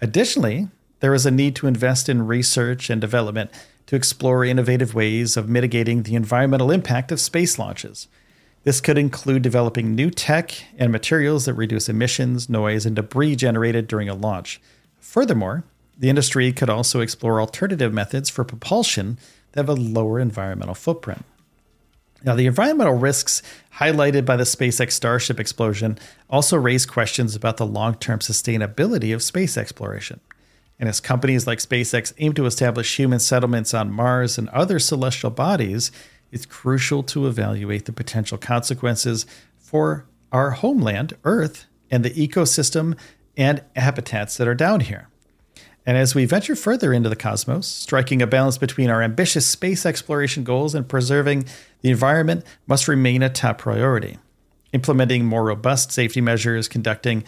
Additionally, 0.00 0.68
there 0.98 1.14
is 1.14 1.24
a 1.24 1.30
need 1.30 1.54
to 1.56 1.68
invest 1.68 2.08
in 2.08 2.26
research 2.26 2.90
and 2.90 3.00
development 3.00 3.52
to 3.86 3.94
explore 3.94 4.44
innovative 4.44 4.92
ways 4.92 5.36
of 5.36 5.48
mitigating 5.48 6.02
the 6.02 6.16
environmental 6.16 6.72
impact 6.72 7.12
of 7.12 7.20
space 7.20 7.60
launches. 7.60 8.08
This 8.64 8.80
could 8.80 8.96
include 8.96 9.42
developing 9.42 9.94
new 9.94 10.10
tech 10.10 10.52
and 10.78 10.90
materials 10.90 11.44
that 11.44 11.54
reduce 11.54 11.88
emissions, 11.88 12.48
noise, 12.48 12.86
and 12.86 12.96
debris 12.96 13.36
generated 13.36 13.86
during 13.86 14.08
a 14.08 14.14
launch. 14.14 14.60
Furthermore, 14.98 15.64
the 15.98 16.08
industry 16.08 16.50
could 16.50 16.70
also 16.70 17.00
explore 17.00 17.40
alternative 17.40 17.92
methods 17.92 18.30
for 18.30 18.42
propulsion 18.42 19.18
that 19.52 19.66
have 19.66 19.68
a 19.68 19.80
lower 19.80 20.18
environmental 20.18 20.74
footprint. 20.74 21.24
Now, 22.24 22.34
the 22.34 22.46
environmental 22.46 22.94
risks 22.94 23.42
highlighted 23.78 24.24
by 24.24 24.36
the 24.36 24.44
SpaceX 24.44 24.92
Starship 24.92 25.38
explosion 25.38 25.98
also 26.30 26.56
raise 26.56 26.86
questions 26.86 27.36
about 27.36 27.58
the 27.58 27.66
long 27.66 27.96
term 27.96 28.20
sustainability 28.20 29.14
of 29.14 29.22
space 29.22 29.58
exploration. 29.58 30.20
And 30.80 30.88
as 30.88 31.00
companies 31.00 31.46
like 31.46 31.58
SpaceX 31.58 32.14
aim 32.18 32.32
to 32.32 32.46
establish 32.46 32.96
human 32.96 33.20
settlements 33.20 33.74
on 33.74 33.92
Mars 33.92 34.38
and 34.38 34.48
other 34.48 34.78
celestial 34.78 35.30
bodies, 35.30 35.92
it's 36.34 36.46
crucial 36.46 37.04
to 37.04 37.28
evaluate 37.28 37.84
the 37.84 37.92
potential 37.92 38.36
consequences 38.36 39.24
for 39.56 40.04
our 40.32 40.50
homeland, 40.50 41.16
Earth, 41.22 41.66
and 41.92 42.04
the 42.04 42.10
ecosystem 42.10 42.98
and 43.36 43.62
habitats 43.76 44.36
that 44.36 44.48
are 44.48 44.54
down 44.54 44.80
here. 44.80 45.08
And 45.86 45.96
as 45.96 46.12
we 46.12 46.24
venture 46.24 46.56
further 46.56 46.92
into 46.92 47.08
the 47.08 47.14
cosmos, 47.14 47.68
striking 47.68 48.20
a 48.20 48.26
balance 48.26 48.58
between 48.58 48.90
our 48.90 49.00
ambitious 49.00 49.46
space 49.46 49.86
exploration 49.86 50.42
goals 50.42 50.74
and 50.74 50.88
preserving 50.88 51.44
the 51.82 51.90
environment 51.90 52.44
must 52.66 52.88
remain 52.88 53.22
a 53.22 53.30
top 53.30 53.58
priority. 53.58 54.18
Implementing 54.72 55.24
more 55.24 55.44
robust 55.44 55.92
safety 55.92 56.20
measures, 56.20 56.66
conducting 56.66 57.22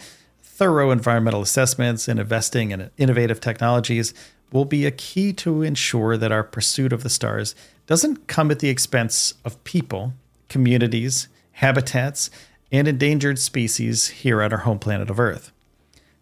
thorough 0.57 0.89
environmental 0.89 1.43
assessments, 1.43 2.07
and 2.07 2.19
investing 2.19 2.71
in 2.71 2.89
innovative 2.97 3.39
technologies 3.39 4.11
will 4.51 4.65
be 4.65 4.87
a 4.87 4.91
key 4.91 5.31
to 5.31 5.61
ensure 5.61 6.17
that 6.17 6.31
our 6.31 6.43
pursuit 6.43 6.91
of 6.91 7.03
the 7.03 7.09
stars 7.09 7.53
doesn't 7.85 8.25
come 8.25 8.49
at 8.49 8.57
the 8.57 8.69
expense 8.69 9.35
of 9.45 9.63
people, 9.63 10.13
communities, 10.49 11.27
habitats, 11.51 12.31
and 12.71 12.87
endangered 12.87 13.37
species 13.37 14.07
here 14.07 14.41
on 14.41 14.51
our 14.51 14.59
home 14.59 14.79
planet 14.79 15.11
of 15.11 15.19
Earth. 15.19 15.51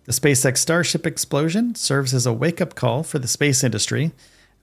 The 0.04 0.12
SpaceX 0.12 0.58
Starship 0.58 1.08
explosion 1.08 1.74
serves 1.74 2.14
as 2.14 2.26
a 2.26 2.34
wake 2.34 2.60
up 2.60 2.76
call 2.76 3.04
for 3.04 3.20
the 3.20 3.30
space 3.30 3.64
industry, 3.64 4.12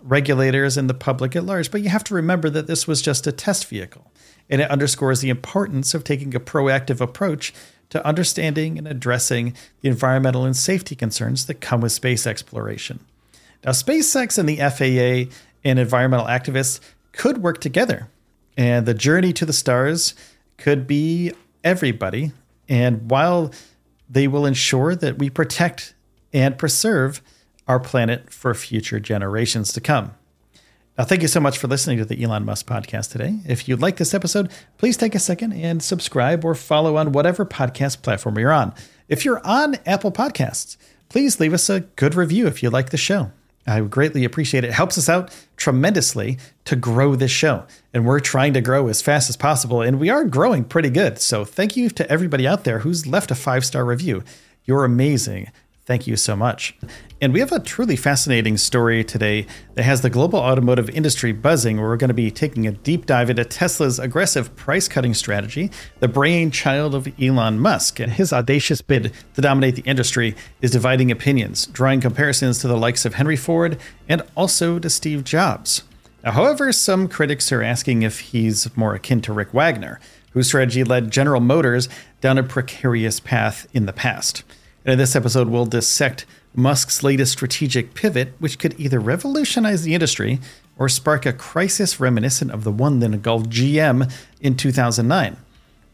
regulators, 0.01 0.77
and 0.77 0.89
the 0.91 0.95
public 0.95 1.35
at 1.35 1.45
large. 1.45 1.71
But 1.71 1.81
you 1.81 1.89
have 1.89 2.05
to 2.05 2.15
remember 2.15 2.51
that 2.51 2.67
this 2.67 2.87
was 2.87 3.01
just 3.01 3.27
a 3.27 3.33
test 3.33 3.67
vehicle, 3.67 4.13
and 4.51 4.61
it 4.61 4.71
underscores 4.71 5.21
the 5.21 5.31
importance 5.31 5.95
of 5.95 6.05
taking 6.05 6.35
a 6.35 6.41
proactive 6.41 7.01
approach 7.01 7.55
to 7.93 8.07
understanding 8.07 8.79
and 8.79 8.89
addressing 8.89 9.55
the 9.83 9.89
environmental 9.91 10.47
and 10.47 10.57
safety 10.57 10.97
concerns 10.97 11.45
that 11.45 11.61
come 11.61 11.83
with 11.83 11.93
space 11.93 12.27
exploration. 12.27 13.01
Now, 13.63 13.73
SpaceX 13.73 14.39
and 14.39 14.49
the 14.49 14.57
FAA 14.57 15.31
and 15.63 15.79
environmental 15.79 16.25
activists 16.25 16.81
could 17.13 17.43
work 17.43 17.61
together, 17.61 18.09
and 18.57 18.87
the 18.87 18.95
journey 18.95 19.35
to 19.35 19.45
the 19.45 19.53
stars 19.53 20.15
could 20.57 20.87
be 20.87 21.33
everybody. 21.63 22.33
And 22.67 23.11
while 23.11 23.53
they 24.09 24.27
will 24.27 24.47
ensure 24.47 24.95
that 24.95 25.19
we 25.19 25.29
protect 25.29 25.95
and 26.33 26.57
preserve 26.57 27.21
our 27.69 27.79
planet 27.79 28.33
for 28.33 28.55
future 28.55 29.01
generations 29.01 29.71
to 29.75 29.83
come. 29.83 30.15
Now, 30.99 31.05
thank 31.05 31.23
you 31.23 31.29
so 31.29 31.41
much 31.41 31.57
for 31.57 31.69
listening 31.69 31.97
to 31.99 32.05
the 32.05 32.23
Elon 32.23 32.45
Musk 32.45 32.67
podcast 32.67 33.13
today. 33.13 33.39
If 33.47 33.67
you 33.67 33.77
like 33.77 33.97
this 33.97 34.13
episode, 34.13 34.51
please 34.77 34.99
take 34.99 35.15
a 35.15 35.19
second 35.19 35.55
and 35.55 35.83
subscribe 35.83 36.45
or 36.45 36.55
follow 36.55 36.99
on 36.99 37.13
whatever 37.13 37.47
podcast 37.47 38.03
platform 38.03 38.39
you're 38.39 38.53
on. 38.53 38.75
If 39.09 39.25
you're 39.25 39.41
on 39.43 39.77
Apple 39.87 40.13
Podcasts, 40.13 40.77
please 41.09 41.41
leave 41.41 41.55
us 41.55 41.71
a 41.71 41.81
good 41.81 42.15
review 42.15 42.47
if 42.47 42.63
you 42.63 42.69
like 42.69 42.91
the 42.91 42.99
show. 42.99 43.31
I 43.67 43.81
greatly 43.81 44.25
appreciate 44.25 44.65
it. 44.65 44.69
It 44.69 44.75
helps 44.75 44.99
us 44.99 45.09
out 45.09 45.35
tremendously 45.57 46.39
to 46.67 46.77
grow 46.77 47.15
this 47.15 47.31
show. 47.31 47.65
And 47.95 48.05
we're 48.05 48.21
trying 48.21 48.53
to 48.53 48.61
grow 48.61 48.89
as 48.89 49.01
fast 49.01 49.31
as 49.31 49.37
possible. 49.37 49.81
And 49.81 49.99
we 49.99 50.11
are 50.11 50.25
growing 50.25 50.65
pretty 50.65 50.91
good. 50.91 51.21
So 51.21 51.45
thank 51.47 51.75
you 51.75 51.89
to 51.91 52.11
everybody 52.11 52.47
out 52.47 52.65
there 52.65 52.81
who's 52.81 53.07
left 53.07 53.31
a 53.31 53.35
five 53.35 53.65
star 53.65 53.85
review. 53.85 54.25
You're 54.65 54.85
amazing. 54.85 55.51
Thank 55.93 56.07
you 56.07 56.17
so 56.17 56.35
much. 56.35 56.75
And 57.21 57.35
we 57.35 57.41
have 57.41 57.53
a 57.53 57.61
truly 57.61 57.97
fascinating 57.97 58.57
story 58.57 59.05
today 59.05 59.47
that 59.75 59.83
has 59.83 60.01
the 60.01 60.09
global 60.09 60.39
automotive 60.39 60.89
industry 60.89 61.33
buzzing. 61.33 61.77
Where 61.77 61.87
we're 61.87 61.99
going 61.99 62.09
to 62.09 62.15
be 62.15 62.31
taking 62.31 62.67
a 62.67 62.73
deep 62.73 63.05
dive 63.05 63.29
into 63.29 63.45
Tesla's 63.45 63.99
aggressive 63.99 64.57
price 64.57 64.89
cutting 64.89 65.13
strategy, 65.13 65.71
the 66.01 66.09
brainchild 66.09 66.95
of 66.95 67.13
Elon 67.21 67.59
Musk. 67.59 68.01
And 68.01 68.11
his 68.11 68.33
audacious 68.33 68.81
bid 68.81 69.13
to 69.35 69.43
dominate 69.43 69.77
the 69.77 69.83
industry 69.83 70.35
is 70.63 70.71
dividing 70.71 71.11
opinions, 71.11 71.67
drawing 71.67 72.01
comparisons 72.01 72.61
to 72.61 72.69
the 72.69 72.79
likes 72.79 73.05
of 73.05 73.13
Henry 73.13 73.37
Ford 73.37 73.79
and 74.09 74.23
also 74.35 74.79
to 74.79 74.89
Steve 74.89 75.25
Jobs. 75.25 75.83
Now, 76.25 76.31
however, 76.31 76.73
some 76.73 77.07
critics 77.07 77.53
are 77.53 77.63
asking 77.63 78.01
if 78.01 78.19
he's 78.21 78.75
more 78.79 78.95
akin 78.95 79.21
to 79.21 79.35
Rick 79.35 79.53
Wagoner, 79.53 80.01
whose 80.31 80.47
strategy 80.47 80.85
led 80.85 81.11
General 81.11 81.43
Motors 81.43 81.91
down 82.23 82.39
a 82.39 82.43
precarious 82.43 83.21
path 83.21 83.67
in 83.75 83.85
the 83.85 83.93
past. 83.93 84.43
And 84.85 84.93
in 84.93 84.99
this 84.99 85.15
episode, 85.15 85.49
we'll 85.49 85.67
dissect 85.67 86.27
Musk's 86.55 87.03
latest 87.03 87.33
strategic 87.33 87.95
pivot, 87.95 88.35
which 88.39 88.59
could 88.59 88.79
either 88.79 89.01
revolutionize 89.01 89.83
the 89.83 89.95
industry 89.95 90.41
or 90.77 90.89
spark 90.89 91.25
a 91.25 91.33
crisis 91.33 92.01
reminiscent 92.01 92.51
of 92.51 92.65
the 92.65 92.73
one 92.73 92.99
that 93.01 93.13
engulfed 93.13 93.51
GM 93.51 94.13
in 94.41 94.57
2009. 94.57 95.37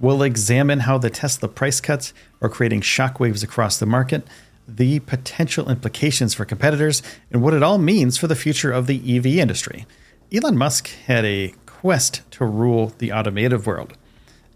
We'll 0.01 0.23
examine 0.23 0.81
how 0.81 0.99
the 0.99 1.11
Tesla 1.11 1.49
price 1.49 1.81
cuts 1.81 2.15
are 2.41 2.49
creating 2.49 2.83
shockwaves 2.83 3.43
across 3.43 3.79
the 3.79 3.87
market, 3.87 4.27
the 4.67 5.01
potential 5.01 5.71
implications 5.71 6.35
for 6.35 6.45
competitors, 6.45 7.03
and 7.31 7.43
what 7.43 7.55
it 7.55 7.63
all 7.63 7.79
means 7.79 8.17
for 8.17 8.27
the 8.27 8.37
future 8.37 8.71
of 8.71 8.87
the 8.87 9.17
EV 9.17 9.27
industry. 9.27 9.87
Elon 10.33 10.57
Musk 10.57 10.89
had 11.07 11.25
a 11.25 11.55
quest 11.67 12.23
to 12.33 12.45
rule 12.45 12.93
the 12.99 13.13
automotive 13.13 13.67
world, 13.67 13.97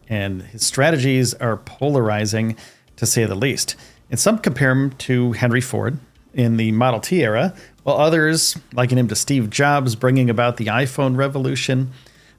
and 0.08 0.42
his 0.42 0.64
strategies 0.64 1.34
are 1.34 1.56
polarizing 1.56 2.56
to 2.96 3.06
say 3.06 3.24
the 3.24 3.34
least. 3.34 3.74
And 4.12 4.21
some 4.21 4.38
compare 4.38 4.71
him 4.71 4.90
to 4.99 5.33
Henry 5.33 5.62
Ford 5.62 5.99
in 6.35 6.59
the 6.59 6.71
Model 6.71 7.00
T 7.00 7.25
era, 7.25 7.54
while 7.83 7.97
others 7.97 8.59
liken 8.75 8.99
him 8.99 9.09
to 9.09 9.16
Steve 9.16 9.49
Jobs 9.49 9.97
bringing 9.97 10.28
about 10.28 10.59
the 10.59 10.66
iPhone 10.66 11.16
revolution. 11.16 11.90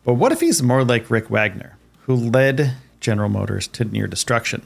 But 0.05 0.13
what 0.13 0.31
if 0.31 0.39
he's 0.39 0.61
more 0.61 0.83
like 0.83 1.09
Rick 1.09 1.31
Wagoner, 1.31 1.75
who 2.01 2.15
led 2.15 2.75
General 2.99 3.27
Motors 3.27 3.67
to 3.69 3.85
near 3.85 4.05
destruction? 4.05 4.61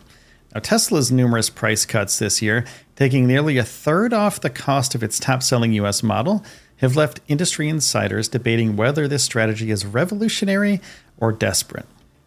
Now, 0.53 0.59
Tesla's 0.59 1.09
numerous 1.09 1.49
price 1.49 1.85
cuts 1.85 2.19
this 2.19 2.41
year, 2.41 2.65
taking 2.97 3.25
nearly 3.25 3.57
a 3.57 3.63
third 3.63 4.11
off 4.11 4.41
the 4.41 4.49
cost 4.49 4.93
of 4.93 5.01
its 5.01 5.17
top 5.17 5.41
selling 5.41 5.71
US 5.73 6.03
model, 6.03 6.43
have 6.77 6.97
left 6.97 7.21
industry 7.29 7.69
insiders 7.69 8.27
debating 8.27 8.75
whether 8.75 9.07
this 9.07 9.23
strategy 9.23 9.71
is 9.71 9.85
revolutionary 9.85 10.81
or 11.17 11.31
desperate. 11.31 11.85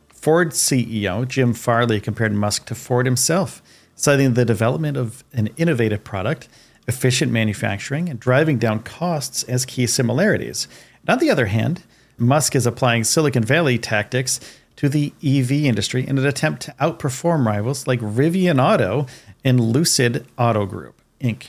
Ford 0.09 0.53
CEO 0.53 1.29
Jim 1.29 1.53
Farley 1.53 2.01
compared 2.01 2.33
Musk 2.33 2.65
to 2.67 2.75
Ford 2.75 3.05
himself 3.05 3.61
citing 4.01 4.33
the 4.33 4.47
development 4.47 4.97
of 4.97 5.23
an 5.35 5.49
innovative 5.59 6.03
product, 6.03 6.49
efficient 6.89 7.31
manufacturing, 7.31 8.09
and 8.09 8.19
driving 8.19 8.59
down 8.59 8.81
costs 8.81 9.43
as 9.43 9.67
key 9.67 9.87
similarities. 9.87 10.67
And 11.03 11.11
on 11.11 11.19
the 11.19 11.31
other 11.31 11.47
hand, 11.47 11.83
Musk 12.17 12.57
is 12.57 12.67
applying 12.67 13.05
Silicon 13.05 13.45
Valley 13.45 13.79
tactics 13.79 14.41
to 14.77 14.89
the 14.89 15.13
EV 15.23 15.53
industry 15.53 16.09
in 16.09 16.17
an 16.17 16.25
attempt 16.25 16.63
to 16.63 16.75
outperform 16.81 17.45
rivals 17.45 17.87
like 17.87 18.01
Rivian 18.01 18.59
Auto 18.59 19.07
and 19.45 19.61
Lucid 19.61 20.27
Auto 20.39 20.65
Group, 20.65 21.01
Inc. 21.21 21.49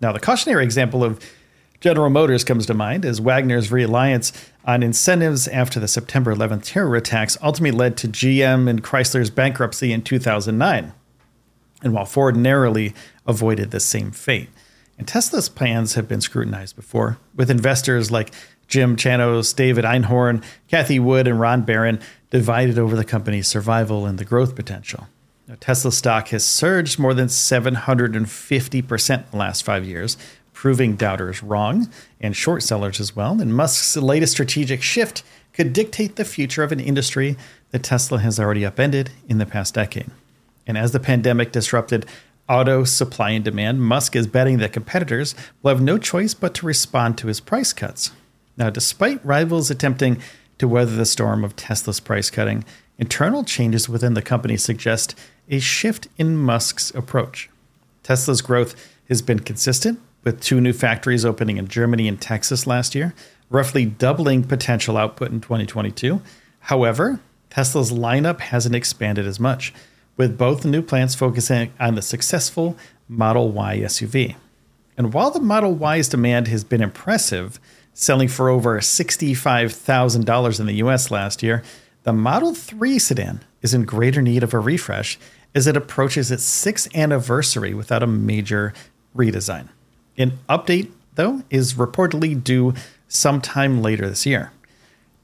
Now, 0.00 0.10
the 0.10 0.20
cautionary 0.20 0.64
example 0.64 1.04
of 1.04 1.20
General 1.78 2.10
Motors 2.10 2.42
comes 2.42 2.66
to 2.66 2.74
mind 2.74 3.04
as 3.04 3.20
Wagoner's 3.20 3.70
reliance 3.70 4.32
on 4.64 4.82
incentives 4.82 5.46
after 5.46 5.78
the 5.78 5.86
September 5.86 6.34
11th 6.34 6.64
terror 6.64 6.96
attacks 6.96 7.38
ultimately 7.40 7.78
led 7.78 7.96
to 7.98 8.08
GM 8.08 8.68
and 8.68 8.82
Chrysler's 8.82 9.30
bankruptcy 9.30 9.92
in 9.92 10.02
2009. 10.02 10.92
And 11.84 11.92
while 11.92 12.06
Ford 12.06 12.34
narrowly 12.34 12.94
avoided 13.26 13.70
the 13.70 13.78
same 13.78 14.10
fate. 14.10 14.48
And 14.98 15.06
Tesla's 15.06 15.48
plans 15.48 15.94
have 15.94 16.08
been 16.08 16.20
scrutinized 16.20 16.74
before, 16.74 17.18
with 17.34 17.50
investors 17.50 18.10
like 18.10 18.32
Jim 18.66 18.96
Chanos, 18.96 19.54
David 19.54 19.84
Einhorn, 19.84 20.42
Cathie 20.68 20.98
Wood, 20.98 21.28
and 21.28 21.38
Ron 21.38 21.62
Baron 21.62 22.00
divided 22.30 22.78
over 22.78 22.96
the 22.96 23.04
company's 23.04 23.46
survival 23.46 24.06
and 24.06 24.18
the 24.18 24.24
growth 24.24 24.56
potential. 24.56 25.08
Now, 25.46 25.56
Tesla 25.60 25.92
stock 25.92 26.28
has 26.28 26.44
surged 26.44 26.98
more 26.98 27.12
than 27.12 27.28
750% 27.28 29.14
in 29.16 29.24
the 29.30 29.36
last 29.36 29.62
five 29.62 29.84
years, 29.84 30.16
proving 30.54 30.96
doubters 30.96 31.42
wrong 31.42 31.90
and 32.20 32.34
short 32.34 32.62
sellers 32.62 32.98
as 32.98 33.14
well. 33.14 33.40
And 33.40 33.54
Musk's 33.54 33.96
latest 33.96 34.32
strategic 34.32 34.80
shift 34.82 35.22
could 35.52 35.74
dictate 35.74 36.16
the 36.16 36.24
future 36.24 36.62
of 36.62 36.72
an 36.72 36.80
industry 36.80 37.36
that 37.72 37.82
Tesla 37.82 38.18
has 38.20 38.40
already 38.40 38.64
upended 38.64 39.10
in 39.28 39.38
the 39.38 39.46
past 39.46 39.74
decade. 39.74 40.10
And 40.66 40.78
as 40.78 40.92
the 40.92 41.00
pandemic 41.00 41.52
disrupted 41.52 42.06
auto 42.48 42.84
supply 42.84 43.30
and 43.30 43.44
demand, 43.44 43.82
Musk 43.82 44.16
is 44.16 44.26
betting 44.26 44.58
that 44.58 44.72
competitors 44.72 45.34
will 45.62 45.70
have 45.70 45.82
no 45.82 45.98
choice 45.98 46.34
but 46.34 46.54
to 46.54 46.66
respond 46.66 47.18
to 47.18 47.28
his 47.28 47.40
price 47.40 47.72
cuts. 47.72 48.12
Now, 48.56 48.70
despite 48.70 49.24
rivals 49.24 49.70
attempting 49.70 50.20
to 50.58 50.68
weather 50.68 50.94
the 50.94 51.06
storm 51.06 51.44
of 51.44 51.56
Tesla's 51.56 52.00
price 52.00 52.30
cutting, 52.30 52.64
internal 52.98 53.44
changes 53.44 53.88
within 53.88 54.14
the 54.14 54.22
company 54.22 54.56
suggest 54.56 55.18
a 55.48 55.58
shift 55.58 56.08
in 56.16 56.36
Musk's 56.36 56.90
approach. 56.94 57.50
Tesla's 58.02 58.42
growth 58.42 58.74
has 59.08 59.22
been 59.22 59.40
consistent, 59.40 60.00
with 60.22 60.40
two 60.40 60.60
new 60.60 60.72
factories 60.72 61.24
opening 61.24 61.58
in 61.58 61.68
Germany 61.68 62.08
and 62.08 62.20
Texas 62.20 62.66
last 62.66 62.94
year, 62.94 63.14
roughly 63.50 63.84
doubling 63.84 64.42
potential 64.42 64.96
output 64.96 65.30
in 65.30 65.40
2022. 65.40 66.22
However, 66.60 67.20
Tesla's 67.50 67.92
lineup 67.92 68.40
hasn't 68.40 68.74
expanded 68.74 69.26
as 69.26 69.38
much, 69.38 69.74
with 70.16 70.38
both 70.38 70.64
new 70.64 70.82
plants 70.82 71.14
focusing 71.14 71.72
on 71.80 71.94
the 71.94 72.02
successful 72.02 72.76
Model 73.08 73.50
Y 73.50 73.80
SUV. 73.80 74.36
And 74.96 75.12
while 75.12 75.30
the 75.30 75.40
Model 75.40 75.74
Y's 75.74 76.08
demand 76.08 76.48
has 76.48 76.64
been 76.64 76.82
impressive, 76.82 77.58
selling 77.92 78.28
for 78.28 78.48
over 78.48 78.78
$65,000 78.78 80.60
in 80.60 80.66
the 80.66 80.74
US 80.74 81.10
last 81.10 81.42
year, 81.42 81.62
the 82.04 82.12
Model 82.12 82.54
3 82.54 82.98
sedan 82.98 83.40
is 83.62 83.72
in 83.74 83.84
greater 83.84 84.20
need 84.20 84.42
of 84.42 84.52
a 84.52 84.58
refresh 84.58 85.18
as 85.54 85.66
it 85.66 85.76
approaches 85.76 86.30
its 86.30 86.42
sixth 86.42 86.94
anniversary 86.94 87.72
without 87.72 88.02
a 88.02 88.06
major 88.06 88.74
redesign. 89.16 89.68
An 90.18 90.38
update, 90.48 90.90
though, 91.14 91.42
is 91.50 91.74
reportedly 91.74 92.42
due 92.42 92.74
sometime 93.08 93.80
later 93.80 94.08
this 94.08 94.26
year. 94.26 94.52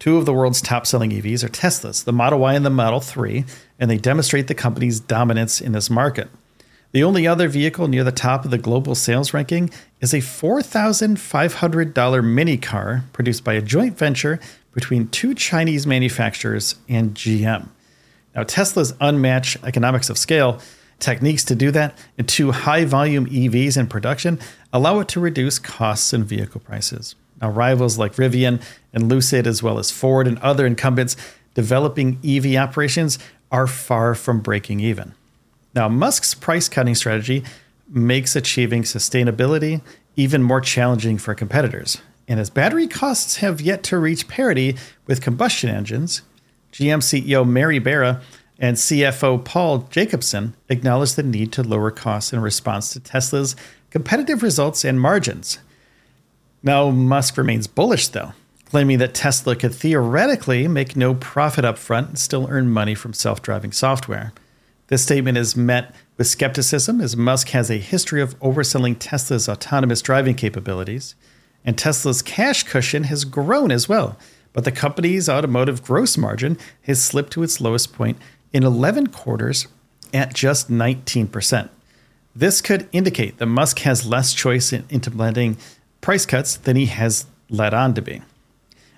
Two 0.00 0.16
of 0.16 0.25
the 0.25 0.33
world's 0.33 0.62
top 0.62 0.87
selling 0.87 1.11
EVs 1.11 1.45
are 1.45 1.50
Teslas, 1.50 2.04
the 2.04 2.12
Model 2.12 2.38
Y 2.38 2.54
and 2.54 2.64
the 2.64 2.71
Model 2.71 3.00
3, 3.00 3.45
and 3.78 3.90
they 3.90 3.99
demonstrate 3.99 4.47
the 4.47 4.54
company's 4.54 4.99
dominance 4.99 5.61
in 5.61 5.73
this 5.73 5.90
market. 5.90 6.30
The 6.92 7.04
only 7.04 7.26
other 7.26 7.49
vehicle 7.49 7.87
near 7.87 8.02
the 8.02 8.11
top 8.11 8.47
of 8.47 8.50
the 8.50 8.57
global 8.57 8.95
sales 8.95 9.34
ranking 9.34 9.69
is 10.00 10.15
a 10.15 10.21
$4,500 10.21 12.25
mini 12.25 12.56
car 12.56 13.04
produced 13.13 13.45
by 13.45 13.52
a 13.52 13.60
joint 13.60 13.99
venture 13.99 14.41
between 14.73 15.08
two 15.08 15.34
Chinese 15.34 15.86
manufacturers 15.86 16.76
and 16.89 17.15
GM. 17.15 17.69
Now, 18.34 18.45
Tesla's 18.45 18.95
unmatched 19.02 19.58
economics 19.65 20.08
of 20.08 20.17
scale, 20.17 20.60
techniques 20.99 21.45
to 21.45 21.54
do 21.54 21.71
that, 21.73 21.95
and 22.17 22.26
two 22.26 22.52
high 22.52 22.86
volume 22.86 23.26
EVs 23.26 23.76
in 23.76 23.86
production 23.86 24.39
allow 24.73 25.00
it 25.00 25.08
to 25.08 25.21
reduce 25.21 25.58
costs 25.58 26.15
and 26.15 26.25
vehicle 26.25 26.63
prices. 26.63 27.17
Now, 27.40 27.50
rivals 27.50 27.98
like 27.98 28.16
Rivian 28.16 28.62
and 28.92 29.08
Lucid, 29.08 29.46
as 29.46 29.62
well 29.62 29.78
as 29.78 29.90
Ford 29.90 30.26
and 30.26 30.38
other 30.38 30.66
incumbents 30.66 31.16
developing 31.54 32.18
EV 32.24 32.56
operations, 32.56 33.18
are 33.50 33.66
far 33.66 34.14
from 34.14 34.40
breaking 34.40 34.80
even. 34.80 35.14
Now, 35.74 35.88
Musk's 35.88 36.34
price 36.34 36.68
cutting 36.68 36.94
strategy 36.94 37.44
makes 37.88 38.36
achieving 38.36 38.82
sustainability 38.82 39.80
even 40.16 40.42
more 40.42 40.60
challenging 40.60 41.18
for 41.18 41.34
competitors. 41.34 41.98
And 42.28 42.38
as 42.38 42.50
battery 42.50 42.86
costs 42.86 43.36
have 43.36 43.60
yet 43.60 43.82
to 43.84 43.98
reach 43.98 44.28
parity 44.28 44.76
with 45.06 45.20
combustion 45.20 45.70
engines, 45.70 46.22
GM 46.72 46.98
CEO 46.98 47.48
Mary 47.48 47.78
Barra 47.78 48.20
and 48.58 48.76
CFO 48.76 49.44
Paul 49.44 49.78
Jacobson 49.90 50.54
acknowledged 50.68 51.16
the 51.16 51.22
need 51.22 51.50
to 51.52 51.62
lower 51.62 51.90
costs 51.90 52.32
in 52.32 52.40
response 52.40 52.92
to 52.92 53.00
Tesla's 53.00 53.56
competitive 53.90 54.42
results 54.42 54.84
and 54.84 55.00
margins. 55.00 55.58
Now, 56.62 56.90
Musk 56.90 57.36
remains 57.36 57.66
bullish, 57.66 58.08
though, 58.08 58.32
claiming 58.66 58.99
that 58.99 59.14
Tesla 59.14 59.56
could 59.56 59.75
theoretically 59.75 60.68
make 60.68 60.96
no 60.96 61.14
profit 61.14 61.64
up 61.64 61.78
front 61.78 62.08
and 62.08 62.18
still 62.18 62.46
earn 62.50 62.70
money 62.70 62.94
from 62.94 63.12
self 63.12 63.40
driving 63.40 63.73
software. 63.73 64.32
This 64.88 65.02
statement 65.02 65.38
is 65.38 65.56
met 65.56 65.94
with 66.16 66.26
skepticism 66.26 67.00
as 67.00 67.16
Musk 67.16 67.50
has 67.50 67.70
a 67.70 67.78
history 67.78 68.20
of 68.20 68.38
overselling 68.40 68.96
Tesla's 68.99 69.49
autonomous 69.49 70.02
driving 70.02 70.34
capabilities, 70.34 71.14
and 71.64 71.78
Tesla's 71.78 72.23
cash 72.23 72.64
cushion 72.64 73.04
has 73.04 73.25
grown 73.25 73.70
as 73.70 73.88
well. 73.88 74.18
But 74.52 74.64
the 74.64 74.73
company's 74.73 75.28
automotive 75.28 75.84
gross 75.84 76.18
margin 76.18 76.58
has 76.82 77.02
slipped 77.02 77.32
to 77.34 77.42
its 77.42 77.60
lowest 77.60 77.92
point 77.92 78.18
in 78.52 78.64
11 78.64 79.08
quarters 79.08 79.68
at 80.12 80.34
just 80.34 80.70
19%. 80.70 81.68
This 82.34 82.60
could 82.60 82.88
indicate 82.92 83.38
that 83.38 83.46
Musk 83.46 83.80
has 83.80 84.06
less 84.06 84.34
choice 84.34 84.73
in 84.73 84.84
implementing 84.90 85.56
price 86.00 86.26
cuts 86.26 86.56
than 86.56 86.76
he 86.76 86.86
has 86.86 87.26
led 87.49 87.75
on 87.75 87.95
to 87.95 88.02
be. 88.02 88.23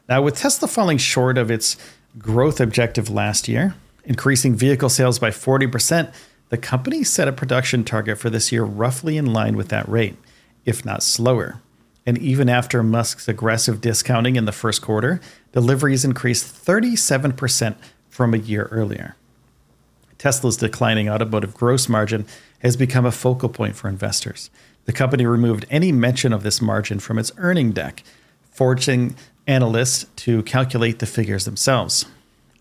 Now, 0.09 0.23
with 0.23 0.37
Tesla 0.37 0.69
falling 0.69 0.99
short 0.99 1.39
of 1.39 1.51
its 1.51 1.77
growth 2.19 2.61
objective 2.61 3.09
last 3.09 3.49
year, 3.49 3.75
increasing 4.05 4.55
vehicle 4.55 4.89
sales 4.89 5.19
by 5.19 5.31
40%, 5.31 6.13
the 6.51 6.59
company 6.59 7.03
set 7.03 7.29
a 7.29 7.33
production 7.33 7.85
target 7.85 8.19
for 8.19 8.29
this 8.29 8.53
year 8.53 8.65
roughly 8.65 9.17
in 9.17 9.33
line 9.33 9.57
with 9.57 9.69
that 9.69 9.89
rate, 9.89 10.17
if 10.65 10.85
not 10.85 11.03
slower. 11.03 11.61
And 12.05 12.19
even 12.19 12.49
after 12.49 12.83
Musk's 12.83 13.29
aggressive 13.29 13.81
discounting 13.81 14.37
in 14.37 14.45
the 14.45 14.53
first 14.53 14.83
quarter, 14.83 15.21
deliveries 15.53 16.05
increased 16.05 16.45
37% 16.45 17.77
from 18.11 18.35
a 18.35 18.39
year 18.39 18.69
earlier. 18.71 19.17
Tesla's 20.19 20.57
declining 20.57 21.09
automotive 21.09 21.55
gross 21.55 21.89
margin 21.89 22.27
has 22.59 22.77
become 22.77 23.07
a 23.07 23.13
focal 23.13 23.49
point 23.49 23.75
for 23.75 23.89
investors. 23.89 24.51
The 24.85 24.93
company 24.93 25.27
removed 25.27 25.67
any 25.71 25.93
mention 25.93 26.33
of 26.33 26.43
this 26.43 26.61
margin 26.61 26.99
from 26.99 27.19
its 27.19 27.33
earning 27.37 27.73
deck, 27.73 28.03
forcing 28.51 29.15
analysts 29.47 30.07
to 30.17 30.43
calculate 30.43 30.99
the 30.99 31.07
figures 31.07 31.45
themselves. 31.45 32.07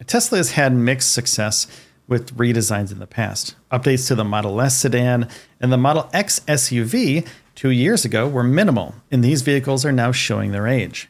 Tesla 0.07 0.37
has 0.37 0.51
had 0.51 0.73
mixed 0.73 1.13
success 1.13 1.67
with 2.07 2.35
redesigns 2.35 2.91
in 2.91 2.99
the 2.99 3.07
past. 3.07 3.55
Updates 3.71 4.07
to 4.07 4.15
the 4.15 4.23
Model 4.23 4.59
S 4.59 4.77
sedan 4.77 5.29
and 5.59 5.71
the 5.71 5.77
Model 5.77 6.09
X 6.11 6.41
SUV 6.41 7.27
two 7.55 7.69
years 7.69 8.03
ago 8.03 8.27
were 8.27 8.43
minimal, 8.43 8.95
and 9.11 9.23
these 9.23 9.43
vehicles 9.43 9.85
are 9.85 9.91
now 9.91 10.11
showing 10.11 10.51
their 10.51 10.67
age. 10.67 11.07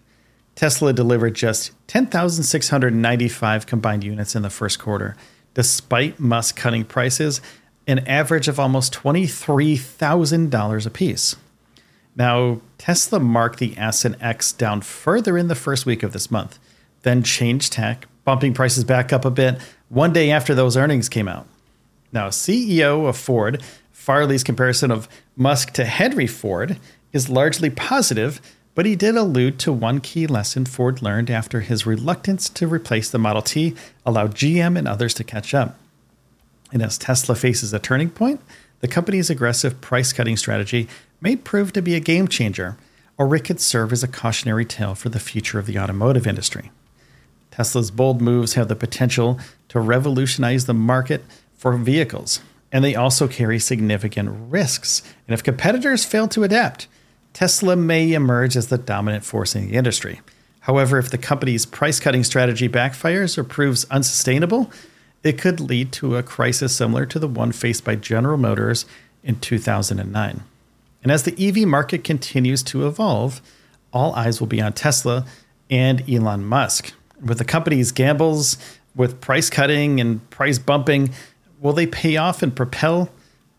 Tesla 0.56 0.94
delivered 0.94 1.34
just 1.34 1.72
10,695 1.88 3.66
combined 3.66 4.04
units 4.04 4.36
in 4.36 4.42
the 4.42 4.50
first 4.50 4.80
quarter, 4.80 5.16
despite 5.54 6.20
Musk 6.20 6.56
cutting 6.56 6.84
prices 6.84 7.42
an 7.88 8.00
average 8.08 8.48
of 8.48 8.60
almost 8.60 8.94
$23,000 8.94 10.86
apiece. 10.86 11.36
Now, 12.16 12.62
Tesla 12.78 13.20
marked 13.20 13.60
the 13.60 13.78
S 13.78 14.06
and 14.06 14.16
X 14.22 14.52
down 14.52 14.82
further 14.82 15.38
in 15.38 15.48
the 15.48 15.56
first 15.56 15.86
week 15.86 16.04
of 16.04 16.14
this 16.14 16.30
month, 16.30 16.60
then 17.04 17.24
changed 17.24 17.74
tack, 17.74 18.06
bumping 18.26 18.54
prices 18.54 18.84
back 18.84 19.12
up 19.14 19.26
a 19.26 19.32
bit 19.32 19.60
one 19.90 20.14
day 20.14 20.32
after 20.32 20.54
those 20.54 20.78
earnings 20.78 21.10
came 21.10 21.28
out. 21.28 21.48
Now, 22.12 22.28
CEO 22.30 23.08
of 23.08 23.18
Ford, 23.18 23.64
Farley's 23.92 24.44
comparison 24.44 24.92
of 24.92 25.08
Musk 25.36 25.72
to 25.74 25.86
Henry 25.86 26.28
Ford 26.28 26.78
is 27.14 27.30
largely 27.30 27.70
positive, 27.70 28.42
but 28.76 28.86
he 28.86 28.96
did 28.96 29.16
allude 29.16 29.60
to 29.60 29.72
one 29.72 30.00
key 30.00 30.28
lesson 30.28 30.66
Ford 30.66 31.02
learned 31.02 31.30
after 31.30 31.62
his 31.62 31.86
reluctance 31.86 32.50
to 32.50 32.68
replace 32.68 33.10
the 33.10 33.18
Model 33.18 33.42
T 33.42 33.76
allowed 34.06 34.36
GM 34.36 34.78
and 34.78 34.88
others 34.88 35.14
to 35.16 35.24
catch 35.24 35.54
up. 35.54 35.78
And 36.72 36.82
as 36.82 36.98
Tesla 36.98 37.36
faces 37.36 37.74
a 37.74 37.80
turning 37.80 38.10
point, 38.10 38.42
the 38.80 38.88
company's 38.88 39.30
aggressive 39.30 39.82
price 39.82 40.14
cutting 40.14 40.38
strategy 40.38 40.88
may 41.20 41.36
prove 41.36 41.74
to 41.74 41.82
be 41.82 41.96
a 41.96 42.00
game 42.00 42.28
changer, 42.28 42.78
or 43.18 43.36
it 43.36 43.44
could 43.44 43.60
serve 43.60 43.94
as 43.94 44.04
a 44.04 44.08
cautionary 44.08 44.66
tale 44.66 44.96
for 44.96 45.10
the 45.10 45.20
future 45.20 45.60
of 45.60 45.68
the 45.68 45.78
automotive 45.78 46.26
industry. 46.26 46.72
Tesla's 47.52 47.92
bold 47.92 48.22
moves 48.22 48.54
have 48.54 48.70
the 48.70 48.76
potential 48.76 49.40
to 49.68 49.80
revolutionize 49.80 50.66
the 50.66 50.74
market 50.74 51.24
for 51.54 51.76
vehicles, 51.78 52.40
and 52.72 52.84
they 52.84 52.96
also 52.96 53.28
carry 53.28 53.60
significant 53.60 54.30
risks. 54.50 55.04
And 55.28 55.34
if 55.34 55.44
competitors 55.44 56.06
fail 56.06 56.28
to 56.30 56.44
adapt, 56.44 56.88
Tesla 57.34 57.76
may 57.76 58.14
emerge 58.14 58.58
as 58.58 58.68
the 58.68 58.78
dominant 58.78 59.24
force 59.24 59.56
in 59.56 59.68
the 59.68 59.76
industry. 59.76 60.22
However, 60.62 60.98
if 60.98 61.12
the 61.12 61.18
company's 61.18 61.66
price 61.66 62.00
cutting 62.00 62.24
strategy 62.24 62.70
backfires 62.70 63.38
or 63.38 63.44
proves 63.44 63.86
unsustainable, 63.86 64.72
it 65.24 65.38
could 65.38 65.60
lead 65.60 65.92
to 65.94 66.16
a 66.16 66.24
crisis 66.24 66.76
similar 66.76 67.06
to 67.06 67.20
the 67.20 67.28
one 67.28 67.52
faced 67.52 67.84
by 67.84 67.96
General 67.96 68.38
Motors 68.38 68.86
in 69.24 69.40
2009. 69.40 70.42
And 71.04 71.12
as 71.12 71.24
the 71.24 71.36
EV 71.38 71.68
market 71.68 72.04
continues 72.04 72.64
to 72.64 72.88
evolve, 72.88 73.42
all 73.92 74.14
eyes 74.16 74.40
will 74.40 74.48
be 74.48 74.62
on 74.62 74.74
Tesla 74.74 75.26
and 75.70 76.08
Elon 76.10 76.46
Musk. 76.46 76.94
With 77.24 77.38
the 77.38 77.46
company's 77.46 77.92
gambles 77.92 78.58
with 78.96 79.22
price 79.22 79.50
cutting 79.50 80.00
and 80.00 80.28
price 80.30 80.60
bumping, 80.60 81.12
will 81.60 81.74
they 81.74 81.88
pay 81.88 82.18
off 82.18 82.42
and 82.42 82.56
propel 82.56 83.10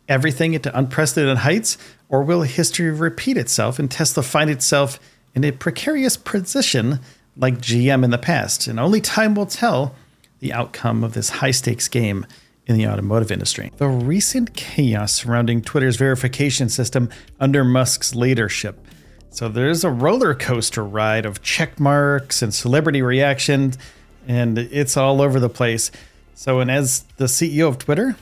everything 0.08 0.54
into 0.54 0.76
unprecedented 0.76 1.38
heights? 1.38 1.78
Or 2.08 2.22
will 2.22 2.42
history 2.42 2.90
repeat 2.90 3.36
itself 3.36 3.78
and 3.78 3.90
Tesla 3.90 4.22
find 4.22 4.50
itself 4.50 5.00
in 5.34 5.44
a 5.44 5.52
precarious 5.52 6.16
position 6.16 7.00
like 7.36 7.58
GM 7.58 8.04
in 8.04 8.10
the 8.10 8.18
past? 8.18 8.66
And 8.66 8.78
only 8.78 9.00
time 9.00 9.34
will 9.34 9.46
tell 9.46 9.94
the 10.42 10.52
outcome 10.52 11.04
of 11.04 11.14
this 11.14 11.30
high 11.30 11.52
stakes 11.52 11.86
game 11.88 12.26
in 12.66 12.76
the 12.76 12.86
automotive 12.86 13.30
industry. 13.30 13.72
The 13.76 13.88
recent 13.88 14.54
chaos 14.54 15.14
surrounding 15.14 15.62
Twitter's 15.62 15.96
verification 15.96 16.68
system 16.68 17.10
under 17.38 17.64
Musk's 17.64 18.14
leadership. 18.14 18.84
So 19.30 19.48
there's 19.48 19.84
a 19.84 19.90
roller 19.90 20.34
coaster 20.34 20.84
ride 20.84 21.24
of 21.24 21.42
check 21.42 21.78
marks 21.78 22.42
and 22.42 22.52
celebrity 22.52 23.02
reactions, 23.02 23.78
and 24.26 24.58
it's 24.58 24.96
all 24.96 25.22
over 25.22 25.38
the 25.38 25.48
place. 25.48 25.92
So, 26.34 26.58
and 26.58 26.70
as 26.70 27.04
the 27.18 27.26
CEO 27.26 27.68
of 27.68 27.78
Twitter, 27.78 28.16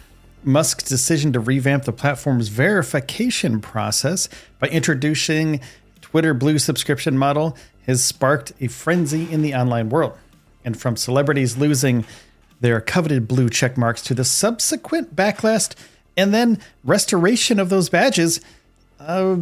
Musk's 0.44 0.84
decision 0.84 1.32
to 1.32 1.40
revamp 1.40 1.84
the 1.84 1.92
platform's 1.92 2.48
verification 2.48 3.60
process 3.60 4.28
by 4.58 4.68
introducing 4.68 5.60
Twitter 6.02 6.34
Blue 6.34 6.58
subscription 6.58 7.16
model 7.16 7.56
has 7.86 8.04
sparked 8.04 8.52
a 8.60 8.68
frenzy 8.68 9.30
in 9.32 9.40
the 9.40 9.54
online 9.54 9.88
world. 9.88 10.18
And 10.64 10.78
from 10.78 10.96
celebrities 10.96 11.56
losing 11.56 12.04
their 12.60 12.80
coveted 12.80 13.26
blue 13.26 13.48
check 13.48 13.76
marks 13.76 14.02
to 14.02 14.14
the 14.14 14.24
subsequent 14.24 15.16
backlash 15.16 15.74
and 16.16 16.34
then 16.34 16.58
restoration 16.84 17.58
of 17.58 17.70
those 17.70 17.88
badges, 17.88 18.40
uh, 18.98 19.36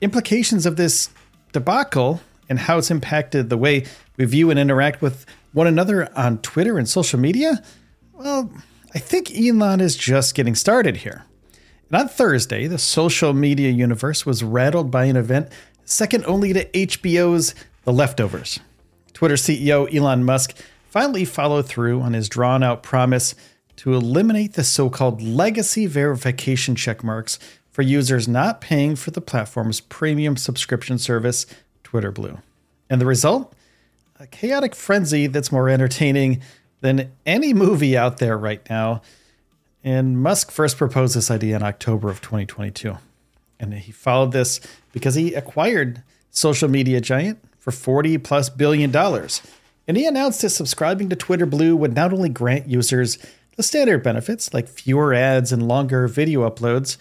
implications 0.00 0.66
of 0.66 0.76
this 0.76 1.10
debacle 1.52 2.20
and 2.48 2.58
how 2.60 2.78
it's 2.78 2.90
impacted 2.90 3.48
the 3.48 3.56
way 3.56 3.84
we 4.16 4.24
view 4.24 4.50
and 4.50 4.58
interact 4.58 5.02
with 5.02 5.26
one 5.52 5.66
another 5.66 6.10
on 6.16 6.38
Twitter 6.38 6.78
and 6.78 6.88
social 6.88 7.18
media, 7.18 7.62
well, 8.12 8.50
I 8.94 8.98
think 8.98 9.30
Elon 9.36 9.80
is 9.80 9.96
just 9.96 10.34
getting 10.34 10.54
started 10.54 10.98
here. 10.98 11.24
And 11.90 12.02
on 12.02 12.08
Thursday, 12.08 12.66
the 12.66 12.78
social 12.78 13.32
media 13.32 13.70
universe 13.70 14.24
was 14.24 14.44
rattled 14.44 14.90
by 14.90 15.04
an 15.06 15.16
event 15.16 15.48
second 15.84 16.24
only 16.26 16.52
to 16.52 16.64
HBO's 16.66 17.54
The 17.84 17.92
Leftovers. 17.92 18.60
Twitter 19.20 19.34
CEO 19.34 19.94
Elon 19.94 20.24
Musk 20.24 20.56
finally 20.88 21.26
followed 21.26 21.66
through 21.66 22.00
on 22.00 22.14
his 22.14 22.26
drawn 22.26 22.62
out 22.62 22.82
promise 22.82 23.34
to 23.76 23.92
eliminate 23.92 24.54
the 24.54 24.64
so 24.64 24.88
called 24.88 25.20
legacy 25.20 25.84
verification 25.84 26.74
checkmarks 26.74 27.38
for 27.70 27.82
users 27.82 28.26
not 28.26 28.62
paying 28.62 28.96
for 28.96 29.10
the 29.10 29.20
platform's 29.20 29.78
premium 29.78 30.38
subscription 30.38 30.96
service, 30.96 31.44
Twitter 31.84 32.10
Blue. 32.10 32.38
And 32.88 32.98
the 32.98 33.04
result? 33.04 33.52
A 34.18 34.26
chaotic 34.26 34.74
frenzy 34.74 35.26
that's 35.26 35.52
more 35.52 35.68
entertaining 35.68 36.40
than 36.80 37.12
any 37.26 37.52
movie 37.52 37.98
out 37.98 38.20
there 38.20 38.38
right 38.38 38.66
now. 38.70 39.02
And 39.84 40.18
Musk 40.18 40.50
first 40.50 40.78
proposed 40.78 41.14
this 41.14 41.30
idea 41.30 41.56
in 41.56 41.62
October 41.62 42.08
of 42.08 42.22
2022. 42.22 42.96
And 43.58 43.74
he 43.74 43.92
followed 43.92 44.32
this 44.32 44.62
because 44.92 45.14
he 45.14 45.34
acquired 45.34 46.02
social 46.30 46.70
media 46.70 47.02
giant 47.02 47.38
for 47.60 47.70
40 47.70 48.18
plus 48.18 48.48
billion 48.50 48.90
dollars. 48.90 49.40
And 49.86 49.96
he 49.96 50.06
announced 50.06 50.42
that 50.42 50.50
subscribing 50.50 51.08
to 51.10 51.16
Twitter 51.16 51.46
Blue 51.46 51.76
would 51.76 51.94
not 51.94 52.12
only 52.12 52.28
grant 52.28 52.68
users 52.68 53.18
the 53.56 53.62
standard 53.62 54.02
benefits 54.02 54.52
like 54.54 54.68
fewer 54.68 55.12
ads 55.14 55.52
and 55.52 55.68
longer 55.68 56.08
video 56.08 56.48
uploads, 56.48 56.96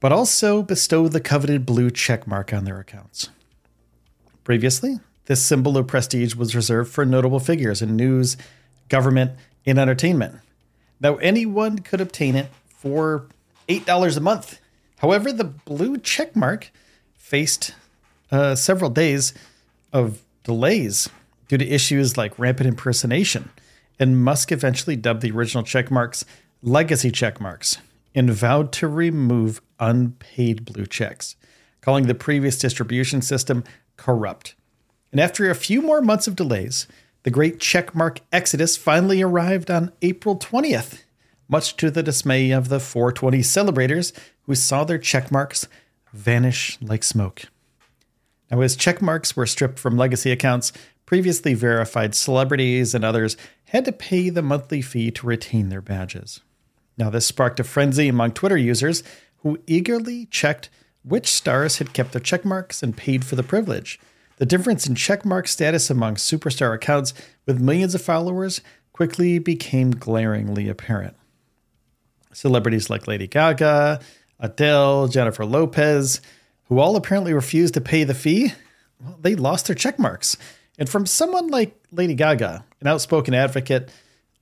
but 0.00 0.12
also 0.12 0.62
bestow 0.62 1.08
the 1.08 1.20
coveted 1.20 1.64
blue 1.64 1.90
checkmark 1.90 2.56
on 2.56 2.64
their 2.64 2.80
accounts. 2.80 3.30
Previously, 4.44 4.98
this 5.26 5.42
symbol 5.42 5.76
of 5.76 5.86
prestige 5.86 6.34
was 6.34 6.56
reserved 6.56 6.90
for 6.90 7.04
notable 7.04 7.40
figures 7.40 7.82
in 7.82 7.96
news, 7.96 8.36
government, 8.88 9.32
and 9.66 9.78
entertainment. 9.78 10.36
Now, 11.00 11.16
anyone 11.16 11.80
could 11.80 12.00
obtain 12.00 12.34
it 12.34 12.48
for 12.68 13.26
$8 13.68 14.16
a 14.16 14.20
month. 14.20 14.58
However, 14.98 15.32
the 15.32 15.44
blue 15.44 15.98
checkmark 15.98 16.68
faced 17.16 17.74
uh, 18.32 18.54
several 18.54 18.90
days 18.90 19.34
of 19.92 20.22
delays 20.44 21.08
due 21.48 21.58
to 21.58 21.66
issues 21.66 22.16
like 22.16 22.38
rampant 22.38 22.68
impersonation, 22.68 23.50
and 23.98 24.22
Musk 24.22 24.52
eventually 24.52 24.96
dubbed 24.96 25.22
the 25.22 25.30
original 25.30 25.64
checkmarks 25.64 26.24
legacy 26.62 27.10
checkmarks 27.10 27.78
and 28.14 28.30
vowed 28.30 28.72
to 28.72 28.88
remove 28.88 29.60
unpaid 29.78 30.64
blue 30.64 30.86
checks, 30.86 31.36
calling 31.80 32.06
the 32.06 32.14
previous 32.14 32.58
distribution 32.58 33.22
system 33.22 33.64
corrupt. 33.96 34.54
And 35.12 35.20
after 35.20 35.48
a 35.48 35.54
few 35.54 35.80
more 35.80 36.00
months 36.00 36.26
of 36.26 36.36
delays, 36.36 36.86
the 37.22 37.30
great 37.30 37.58
checkmark 37.58 38.20
exodus 38.32 38.76
finally 38.76 39.22
arrived 39.22 39.70
on 39.70 39.92
April 40.02 40.36
20th, 40.36 41.02
much 41.48 41.76
to 41.76 41.90
the 41.90 42.02
dismay 42.02 42.50
of 42.50 42.68
the 42.68 42.80
420 42.80 43.42
celebrators 43.42 44.12
who 44.42 44.54
saw 44.54 44.84
their 44.84 44.98
checkmarks 44.98 45.66
vanish 46.12 46.78
like 46.80 47.04
smoke. 47.04 47.44
Now, 48.50 48.60
as 48.60 48.76
checkmarks 48.76 49.36
were 49.36 49.46
stripped 49.46 49.78
from 49.78 49.96
legacy 49.96 50.30
accounts, 50.30 50.72
previously 51.06 51.54
verified 51.54 52.14
celebrities 52.14 52.94
and 52.94 53.04
others 53.04 53.36
had 53.66 53.84
to 53.84 53.92
pay 53.92 54.30
the 54.30 54.42
monthly 54.42 54.82
fee 54.82 55.10
to 55.10 55.26
retain 55.26 55.68
their 55.68 55.82
badges. 55.82 56.40
Now, 56.96 57.10
this 57.10 57.26
sparked 57.26 57.60
a 57.60 57.64
frenzy 57.64 58.08
among 58.08 58.32
Twitter 58.32 58.56
users 58.56 59.02
who 59.38 59.58
eagerly 59.66 60.26
checked 60.26 60.68
which 61.02 61.28
stars 61.28 61.78
had 61.78 61.92
kept 61.92 62.12
their 62.12 62.20
checkmarks 62.20 62.82
and 62.82 62.96
paid 62.96 63.24
for 63.24 63.36
the 63.36 63.42
privilege. 63.42 63.98
The 64.36 64.46
difference 64.46 64.86
in 64.86 64.94
checkmark 64.94 65.48
status 65.48 65.90
among 65.90 66.16
superstar 66.16 66.74
accounts 66.74 67.14
with 67.46 67.60
millions 67.60 67.94
of 67.94 68.02
followers 68.02 68.60
quickly 68.92 69.38
became 69.38 69.92
glaringly 69.92 70.68
apparent. 70.68 71.16
Celebrities 72.32 72.90
like 72.90 73.08
Lady 73.08 73.26
Gaga, 73.26 74.00
Adele, 74.40 75.08
Jennifer 75.08 75.44
Lopez, 75.44 76.20
who 76.68 76.78
all 76.78 76.96
apparently 76.96 77.32
refused 77.32 77.74
to 77.74 77.80
pay 77.80 78.04
the 78.04 78.14
fee, 78.14 78.52
well, 79.00 79.18
they 79.20 79.34
lost 79.34 79.66
their 79.66 79.76
check 79.76 79.98
marks. 79.98 80.36
And 80.78 80.88
from 80.88 81.06
someone 81.06 81.48
like 81.48 81.74
Lady 81.90 82.14
Gaga, 82.14 82.64
an 82.80 82.86
outspoken 82.86 83.34
advocate, 83.34 83.90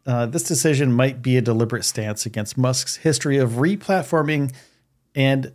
uh, 0.06 0.26
this 0.26 0.42
decision 0.42 0.92
might 0.92 1.22
be 1.22 1.36
a 1.36 1.42
deliberate 1.42 1.84
stance 1.84 2.26
against 2.26 2.56
Musk's 2.56 2.96
history 2.96 3.38
of 3.38 3.52
replatforming 3.52 4.54
and 5.14 5.52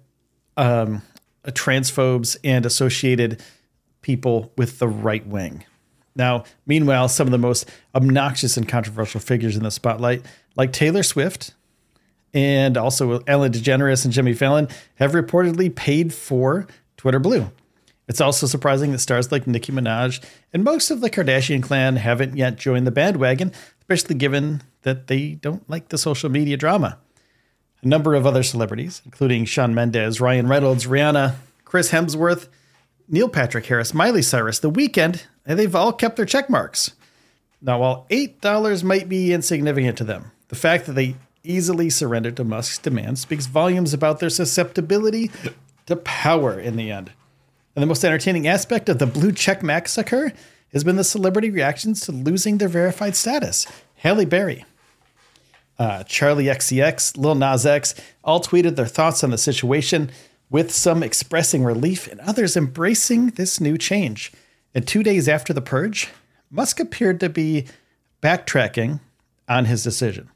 um, 0.58 1.02
transphobes 1.46 2.38
and 2.44 2.66
associated 2.66 3.42
people 4.02 4.52
with 4.58 4.80
the 4.80 4.88
right 4.88 5.26
wing. 5.26 5.64
Now, 6.16 6.44
meanwhile, 6.66 7.08
some 7.08 7.28
of 7.28 7.32
the 7.32 7.38
most 7.38 7.70
obnoxious 7.96 8.58
and 8.58 8.68
controversial 8.68 9.22
figures 9.22 9.56
in 9.56 9.64
the 9.64 9.72
spotlight, 9.72 10.26
like 10.56 10.74
Taylor 10.74 11.04
Swift 11.04 11.54
and 12.34 12.78
also 12.78 13.20
Ellen 13.28 13.52
DeGeneres 13.52 14.06
and 14.06 14.14
Jimmy 14.14 14.34
Fallon, 14.34 14.68
have 14.96 15.12
reportedly 15.12 15.74
paid 15.74 16.14
for 16.14 16.68
Twitter 16.98 17.20
Blue. 17.20 17.52
It's 18.08 18.22
also 18.22 18.48
surprising 18.48 18.92
that 18.92 19.00
stars 19.00 19.32
like 19.32 19.48
Nicki 19.48 19.72
Minaj 19.72 20.24
and 20.52 20.64
most 20.64 20.92
of 20.92 21.02
the 21.02 21.10
Kardashian 21.10 21.64
clan 21.64 21.96
haven't 21.96 22.36
yet 22.36 22.58
joined 22.58 22.86
the 22.86 22.92
bandwagon, 22.92 23.54
especially 23.80 24.16
given 24.16 24.62
that 24.82 25.08
they 25.08 25.32
don't 25.36 25.70
like 25.70 25.90
the 25.90 25.98
social 25.98 26.30
media 26.30 26.58
drama. 26.58 26.98
A 27.84 27.88
number 27.88 28.14
of 28.14 28.28
other 28.28 28.44
celebrities, 28.44 29.02
including 29.06 29.46
Shawn 29.46 29.74
Mendes, 29.74 30.20
Ryan 30.20 30.48
Reynolds, 30.48 30.88
Rihanna, 30.88 31.36
Chris 31.64 31.92
Hemsworth, 31.92 32.48
Neil 33.08 33.30
Patrick 33.30 33.66
Harris, 33.66 33.94
Miley 33.94 34.22
Cyrus, 34.22 34.60
The 34.60 34.72
Weeknd, 34.72 35.24
and 35.46 35.58
they've 35.58 35.76
all 35.76 35.94
kept 35.94 36.18
their 36.18 36.26
check 36.26 36.50
marks. 36.50 36.92
Now, 37.62 37.80
while 37.80 38.08
$8 38.10 38.84
might 38.84 39.08
be 39.08 39.34
insignificant 39.34 39.98
to 40.00 40.04
them, 40.04 40.32
the 40.50 40.56
fact 40.56 40.86
that 40.86 40.94
they 40.94 41.16
easily 41.44 41.90
surrendered 41.90 42.38
to 42.38 42.44
Musk's 42.44 42.78
demands 42.78 43.22
speaks 43.22 43.46
volumes 43.46 43.94
about 43.94 44.20
their 44.20 44.30
susceptibility 44.30 45.32
to 45.86 45.96
power 45.96 46.60
in 46.60 46.76
the 46.76 46.92
end. 46.92 47.12
And 47.76 47.82
the 47.82 47.88
most 47.88 48.04
entertaining 48.04 48.48
aspect 48.48 48.90
of 48.90 49.00
the 49.00 49.08
blue 49.08 49.32
check 49.32 49.64
massacre 49.64 50.34
has 50.74 50.84
been 50.84 50.96
the 50.96 51.04
celebrity 51.04 51.50
reactions 51.50 52.02
to 52.02 52.12
losing 52.12 52.58
their 52.58 52.68
verified 52.68 53.16
status. 53.16 53.66
Halle 53.96 54.26
Berry, 54.26 54.66
uh, 55.80 56.04
Charli 56.04 56.52
XCX, 56.54 57.18
Lil 57.18 57.36
Nas 57.36 57.66
X 57.66 57.96
all 58.24 58.42
tweeted 58.42 58.76
their 58.76 58.86
thoughts 58.86 59.24
on 59.24 59.32
the 59.32 59.38
situation 59.38 60.12
with 60.50 60.72
some 60.72 61.02
expressing 61.02 61.64
relief 61.64 62.08
and 62.08 62.20
others 62.22 62.58
embracing 62.58 63.28
this 63.32 63.62
new 63.62 63.78
change. 63.78 64.32
And 64.76 64.88
two 64.88 65.02
days 65.02 65.28
after 65.28 65.54
the 65.54 65.62
purge, 65.62 66.10
Musk 66.50 66.80
appeared 66.80 67.20
to 67.22 67.30
be 67.30 67.68
backtracking 68.22 69.00
on 69.48 69.66
his 69.66 69.84
decision. 69.84 70.30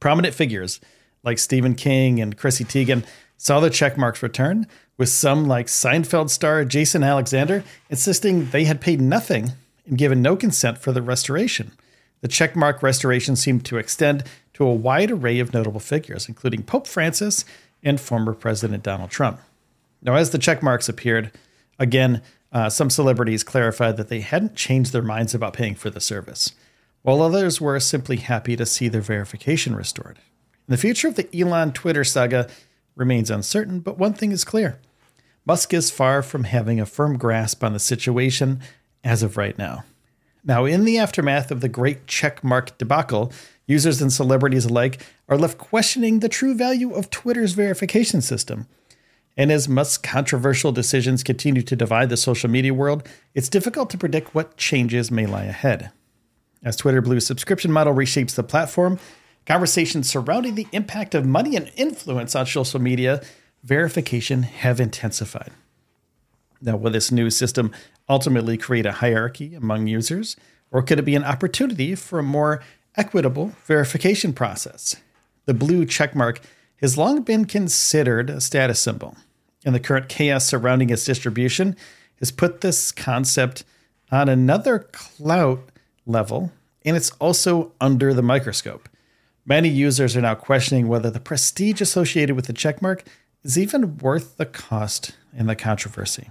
Prominent 0.00 0.34
figures 0.34 0.80
like 1.22 1.38
Stephen 1.38 1.74
King 1.74 2.20
and 2.20 2.36
Chrissy 2.36 2.64
Teigen 2.64 3.04
saw 3.36 3.60
the 3.60 3.70
check 3.70 3.96
marks 3.96 4.22
return, 4.22 4.66
with 4.98 5.08
some 5.08 5.46
like 5.46 5.66
Seinfeld 5.66 6.28
star 6.28 6.62
Jason 6.64 7.02
Alexander 7.02 7.64
insisting 7.88 8.50
they 8.50 8.64
had 8.64 8.82
paid 8.82 9.00
nothing 9.00 9.52
and 9.86 9.96
given 9.96 10.20
no 10.20 10.36
consent 10.36 10.76
for 10.76 10.92
the 10.92 11.00
restoration. 11.00 11.72
The 12.20 12.28
checkmark 12.28 12.82
restoration 12.82 13.34
seemed 13.34 13.64
to 13.64 13.78
extend 13.78 14.24
to 14.54 14.66
a 14.66 14.74
wide 14.74 15.10
array 15.10 15.38
of 15.38 15.54
notable 15.54 15.80
figures, 15.80 16.28
including 16.28 16.64
Pope 16.64 16.86
Francis 16.86 17.46
and 17.82 17.98
former 17.98 18.34
President 18.34 18.82
Donald 18.82 19.10
Trump. 19.10 19.40
Now, 20.02 20.16
as 20.16 20.30
the 20.30 20.38
checkmarks 20.38 20.88
appeared, 20.88 21.32
again, 21.78 22.20
uh, 22.52 22.68
some 22.68 22.90
celebrities 22.90 23.42
clarified 23.42 23.96
that 23.96 24.08
they 24.08 24.20
hadn't 24.20 24.54
changed 24.54 24.92
their 24.92 25.02
minds 25.02 25.34
about 25.34 25.54
paying 25.54 25.74
for 25.74 25.88
the 25.88 26.00
service, 26.00 26.52
while 27.02 27.22
others 27.22 27.60
were 27.60 27.78
simply 27.80 28.16
happy 28.16 28.56
to 28.56 28.66
see 28.66 28.88
their 28.88 29.00
verification 29.00 29.74
restored. 29.74 30.18
The 30.68 30.76
future 30.76 31.08
of 31.08 31.16
the 31.16 31.28
Elon 31.38 31.72
Twitter 31.72 32.04
saga 32.04 32.48
remains 32.94 33.30
uncertain, 33.30 33.80
but 33.80 33.98
one 33.98 34.12
thing 34.12 34.32
is 34.32 34.44
clear 34.44 34.78
Musk 35.46 35.72
is 35.72 35.90
far 35.90 36.22
from 36.22 36.44
having 36.44 36.78
a 36.78 36.86
firm 36.86 37.16
grasp 37.16 37.64
on 37.64 37.72
the 37.72 37.78
situation 37.78 38.60
as 39.02 39.22
of 39.22 39.36
right 39.36 39.56
now. 39.56 39.84
Now, 40.44 40.64
in 40.64 40.84
the 40.84 40.98
aftermath 40.98 41.50
of 41.50 41.60
the 41.60 41.68
great 41.68 42.06
checkmark 42.06 42.78
debacle, 42.78 43.32
users 43.66 44.00
and 44.00 44.12
celebrities 44.12 44.64
alike 44.64 45.04
are 45.28 45.38
left 45.38 45.58
questioning 45.58 46.20
the 46.20 46.28
true 46.28 46.54
value 46.54 46.92
of 46.92 47.10
Twitter's 47.10 47.52
verification 47.52 48.20
system. 48.20 48.66
And 49.36 49.50
as 49.50 49.68
Musk's 49.68 49.98
controversial 49.98 50.72
decisions 50.72 51.22
continue 51.22 51.62
to 51.62 51.76
divide 51.76 52.10
the 52.10 52.16
social 52.16 52.50
media 52.50 52.74
world, 52.74 53.08
it's 53.34 53.48
difficult 53.48 53.90
to 53.90 53.98
predict 53.98 54.34
what 54.34 54.56
changes 54.56 55.10
may 55.10 55.26
lie 55.26 55.44
ahead. 55.44 55.90
As 56.62 56.76
Twitter 56.76 57.00
Blue's 57.00 57.26
subscription 57.26 57.72
model 57.72 57.94
reshapes 57.94 58.34
the 58.34 58.42
platform, 58.42 58.98
conversations 59.46 60.08
surrounding 60.08 60.54
the 60.54 60.68
impact 60.72 61.14
of 61.14 61.24
money 61.24 61.56
and 61.56 61.72
influence 61.76 62.34
on 62.34 62.46
social 62.46 62.80
media 62.80 63.22
verification 63.64 64.42
have 64.42 64.80
intensified. 64.80 65.52
Now, 66.60 66.76
will 66.76 66.90
this 66.90 67.10
new 67.10 67.30
system 67.30 67.72
ultimately 68.08 68.58
create 68.58 68.84
a 68.84 68.92
hierarchy 68.92 69.54
among 69.54 69.86
users, 69.86 70.36
or 70.70 70.82
could 70.82 70.98
it 70.98 71.04
be 71.04 71.14
an 71.14 71.24
opportunity 71.24 71.94
for 71.94 72.18
a 72.18 72.22
more 72.22 72.62
equitable 72.96 73.52
verification 73.64 74.34
process? 74.34 74.96
The 75.46 75.54
blue 75.54 75.86
checkmark 75.86 76.40
has 76.82 76.98
long 76.98 77.22
been 77.22 77.46
considered 77.46 78.28
a 78.28 78.40
status 78.40 78.80
symbol, 78.80 79.16
and 79.64 79.74
the 79.74 79.80
current 79.80 80.08
chaos 80.08 80.46
surrounding 80.46 80.90
its 80.90 81.04
distribution 81.04 81.76
has 82.18 82.30
put 82.30 82.60
this 82.60 82.92
concept 82.92 83.64
on 84.10 84.28
another 84.28 84.80
clout 84.92 85.69
level, 86.06 86.52
and 86.84 86.96
it's 86.96 87.10
also 87.12 87.72
under 87.80 88.14
the 88.14 88.22
microscope. 88.22 88.88
Many 89.44 89.68
users 89.68 90.16
are 90.16 90.20
now 90.20 90.34
questioning 90.34 90.88
whether 90.88 91.10
the 91.10 91.20
prestige 91.20 91.80
associated 91.80 92.36
with 92.36 92.46
the 92.46 92.52
checkmark 92.52 93.02
is 93.42 93.58
even 93.58 93.98
worth 93.98 94.36
the 94.36 94.46
cost 94.46 95.12
and 95.36 95.48
the 95.48 95.56
controversy. 95.56 96.28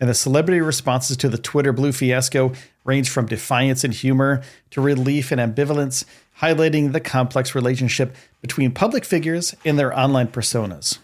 And 0.00 0.08
the 0.08 0.14
celebrity 0.14 0.60
responses 0.60 1.16
to 1.18 1.28
the 1.28 1.38
Twitter 1.38 1.72
Blue 1.72 1.92
fiasco 1.92 2.52
range 2.84 3.08
from 3.08 3.26
defiance 3.26 3.84
and 3.84 3.94
humor 3.94 4.42
to 4.70 4.80
relief 4.80 5.30
and 5.30 5.40
ambivalence, 5.40 6.04
highlighting 6.40 6.92
the 6.92 7.00
complex 7.00 7.54
relationship 7.54 8.16
between 8.40 8.72
public 8.72 9.04
figures 9.04 9.54
and 9.64 9.78
their 9.78 9.96
online 9.96 10.28
personas. 10.28 10.98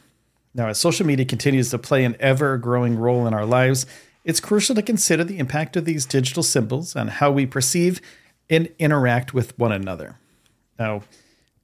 Now, 0.55 0.67
as 0.69 0.79
social 0.79 1.07
media 1.07 1.27
continues 1.27 1.71
to 1.71 1.79
play 1.79 2.05
an 2.05 2.17
ever 2.19 2.57
growing 2.59 2.99
role 2.99 3.27
in 3.27 3.35
our 3.35 3.47
lives, 3.47 3.87
it's 4.29 4.41
crucial 4.41 4.75
to 4.75 4.83
consider 4.83 5.25
the 5.25 5.39
impact 5.39 5.75
of 5.75 5.87
these 5.87 6.05
digital 6.05 6.43
symbols 6.43 6.95
on 6.95 7.09
how 7.09 7.31
we 7.31 7.47
perceive 7.47 7.99
and 8.51 8.69
interact 8.79 9.33
with 9.33 9.59
one 9.59 9.73
another. 9.73 10.19
Now, 10.79 11.01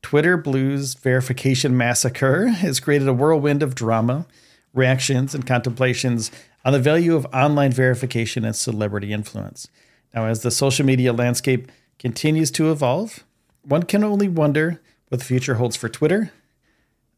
Twitter 0.01 0.39
Blue's 0.39 0.95
verification 0.95 1.77
massacre 1.77 2.47
has 2.47 2.81
created 2.81 3.07
a 3.07 3.13
whirlwind 3.13 3.63
of 3.63 3.75
drama, 3.75 4.27
reactions, 4.73 5.35
and 5.35 5.47
contemplations 5.47 6.31
on 6.65 6.73
the 6.73 6.79
value 6.79 7.15
of 7.15 7.27
online 7.35 7.71
verification 7.71 8.47
and 8.47 8.57
celebrity 8.57 9.13
influence. 9.13 9.69
Now, 10.15 10.25
as 10.25 10.41
the 10.41 10.51
social 10.51 10.87
media 10.87 11.13
landscape 11.13 11.71
continues 11.99 12.51
to 12.53 12.73
evolve, 12.73 13.25
one 13.61 13.83
can 13.83 14.03
only 14.03 14.29
wonder 14.29 14.81
what 15.09 15.19
the 15.19 15.27
future 15.27 15.57
holds 15.57 15.77
for 15.77 15.91
Twitter, 15.91 16.33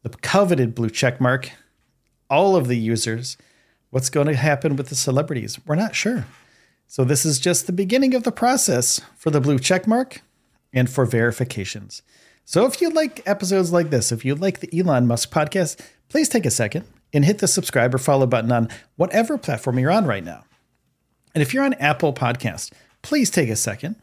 the 0.02 0.08
coveted 0.08 0.74
blue 0.74 0.90
checkmark, 0.90 1.50
all 2.28 2.56
of 2.56 2.66
the 2.66 2.76
users. 2.76 3.36
What's 3.96 4.10
going 4.10 4.26
to 4.26 4.36
happen 4.36 4.76
with 4.76 4.90
the 4.90 4.94
celebrities? 4.94 5.58
We're 5.64 5.74
not 5.74 5.94
sure. 5.94 6.26
So, 6.86 7.02
this 7.02 7.24
is 7.24 7.38
just 7.38 7.66
the 7.66 7.72
beginning 7.72 8.14
of 8.14 8.24
the 8.24 8.30
process 8.30 9.00
for 9.16 9.30
the 9.30 9.40
blue 9.40 9.58
check 9.58 9.86
mark 9.86 10.20
and 10.70 10.90
for 10.90 11.06
verifications. 11.06 12.02
So 12.44 12.66
if 12.66 12.82
you 12.82 12.90
like 12.90 13.22
episodes 13.24 13.72
like 13.72 13.88
this, 13.88 14.12
if 14.12 14.22
you 14.22 14.34
like 14.34 14.60
the 14.60 14.68
Elon 14.78 15.06
Musk 15.06 15.30
podcast, 15.30 15.80
please 16.10 16.28
take 16.28 16.44
a 16.44 16.50
second 16.50 16.84
and 17.14 17.24
hit 17.24 17.38
the 17.38 17.48
subscribe 17.48 17.94
or 17.94 17.98
follow 17.98 18.26
button 18.26 18.52
on 18.52 18.68
whatever 18.96 19.38
platform 19.38 19.78
you're 19.78 19.90
on 19.90 20.04
right 20.04 20.22
now. 20.22 20.44
And 21.34 21.40
if 21.40 21.54
you're 21.54 21.64
on 21.64 21.72
Apple 21.74 22.12
Podcast, 22.12 22.72
please 23.00 23.30
take 23.30 23.48
a 23.48 23.56
second 23.56 23.96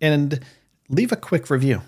and 0.00 0.40
leave 0.88 1.12
a 1.12 1.16
quick 1.16 1.50
review. 1.50 1.82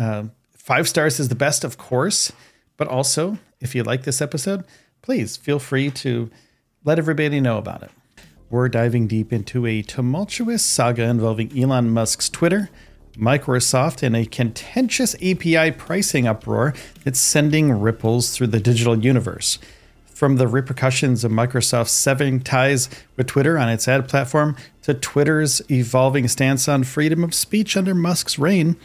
Uh, 0.00 0.24
five 0.56 0.88
stars 0.88 1.20
is 1.20 1.28
the 1.28 1.34
best, 1.34 1.64
of 1.64 1.76
course, 1.76 2.32
but 2.78 2.88
also 2.88 3.36
if 3.60 3.74
you 3.74 3.82
like 3.82 4.04
this 4.04 4.22
episode, 4.22 4.64
please 5.02 5.36
feel 5.36 5.58
free 5.58 5.90
to 5.90 6.30
let 6.84 6.98
everybody 6.98 7.40
know 7.40 7.58
about 7.58 7.82
it. 7.82 7.90
We're 8.50 8.68
diving 8.68 9.08
deep 9.08 9.32
into 9.32 9.66
a 9.66 9.82
tumultuous 9.82 10.62
saga 10.62 11.04
involving 11.04 11.58
Elon 11.58 11.90
Musk's 11.90 12.28
Twitter 12.28 12.70
Microsoft 13.16 14.02
and 14.02 14.16
a 14.16 14.26
contentious 14.26 15.14
API 15.16 15.70
pricing 15.70 16.26
uproar 16.26 16.74
that's 17.04 17.20
sending 17.20 17.72
ripples 17.72 18.36
through 18.36 18.48
the 18.48 18.60
digital 18.60 18.98
universe. 18.98 19.58
From 20.06 20.36
the 20.36 20.46
repercussions 20.46 21.24
of 21.24 21.32
Microsoft's 21.32 21.92
severing 21.92 22.40
ties 22.40 22.88
with 23.16 23.26
Twitter 23.26 23.58
on 23.58 23.68
its 23.68 23.88
ad 23.88 24.08
platform 24.08 24.56
to 24.82 24.94
Twitter's 24.94 25.62
evolving 25.70 26.28
stance 26.28 26.68
on 26.68 26.84
freedom 26.84 27.24
of 27.24 27.34
speech 27.34 27.76
under 27.76 27.94
Musk's 27.94 28.38
reign, 28.38 28.76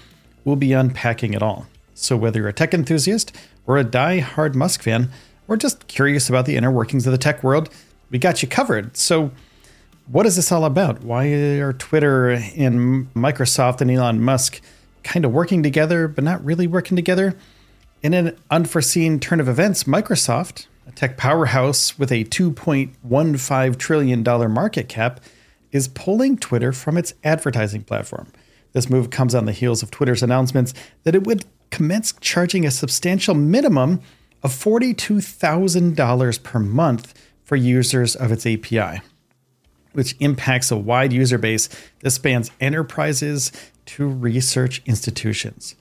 we'll 0.44 0.56
be 0.56 0.74
unpacking 0.74 1.34
it 1.34 1.44
all. 1.44 1.68
So, 1.94 2.16
whether 2.16 2.40
you're 2.40 2.50
a 2.50 2.54
tech 2.54 2.74
enthusiast 2.74 3.36
or 3.68 3.78
a 3.78 3.84
die-hard 3.84 4.56
Musk 4.56 4.82
fan, 4.82 5.10
or 5.48 5.58
just 5.58 5.88
curious 5.88 6.30
about 6.30 6.46
the 6.46 6.56
inner 6.56 6.72
workings 6.72 7.06
of 7.06 7.12
the 7.12 7.18
tech 7.18 7.44
world, 7.44 7.70
we 8.10 8.20
got 8.20 8.42
you 8.42 8.48
covered. 8.48 8.98
So, 8.98 9.32
what 10.08 10.26
is 10.26 10.36
this 10.36 10.52
all 10.52 10.66
about? 10.66 11.04
Why 11.04 11.28
are 11.28 11.74
Twitter 11.74 12.30
and 12.32 13.14
Microsoft 13.14 13.80
and 13.82 13.92
Elon 13.92 14.22
Musk 14.22 14.60
kind 15.04 15.24
of 15.24 15.32
working 15.32 15.62
together, 15.62 16.08
but 16.08 16.24
not 16.24 16.44
really 16.44 16.66
working 16.66 16.96
together? 16.96 17.36
In 18.02 18.14
an 18.14 18.36
unforeseen 18.50 19.20
turn 19.20 19.40
of 19.40 19.48
events, 19.48 19.84
Microsoft, 19.84 20.66
a 20.88 20.92
tech 20.92 21.16
powerhouse 21.16 22.00
with 22.00 22.12
a 22.12 22.24
$2.15 22.24 23.78
trillion 23.78 24.24
market 24.52 24.90
cap, 24.90 25.20
is 25.72 25.88
pulling 25.90 26.38
Twitter 26.38 26.72
from 26.72 26.98
its 26.98 27.14
advertising 27.24 27.84
platform. 27.84 28.32
This 28.74 28.90
move 28.90 29.12
comes 29.12 29.36
on 29.36 29.46
the 29.46 29.52
heels 29.52 29.84
of 29.84 29.92
Twitter's 29.92 30.24
announcements 30.24 30.74
that 31.04 31.14
it 31.14 31.26
would 31.26 31.46
commence 31.70 32.14
charging 32.20 32.66
a 32.66 32.72
substantial 32.72 33.36
minimum 33.36 34.02
of 34.42 34.52
$42,000 34.52 36.44
per 36.44 36.60
month 36.60 37.14
for 37.50 37.56
users 37.56 38.16
of 38.16 38.32
its 38.32 38.46
API 38.46 39.02
which 39.92 40.16
impacts 40.20 40.70
a 40.70 40.78
wide 40.78 41.12
user 41.12 41.40
base 41.40 41.70
that 42.02 42.12
spans 42.12 42.52
enterprises 42.62 43.52
to 43.86 44.08
research 44.08 44.84
institutions. 44.86 45.76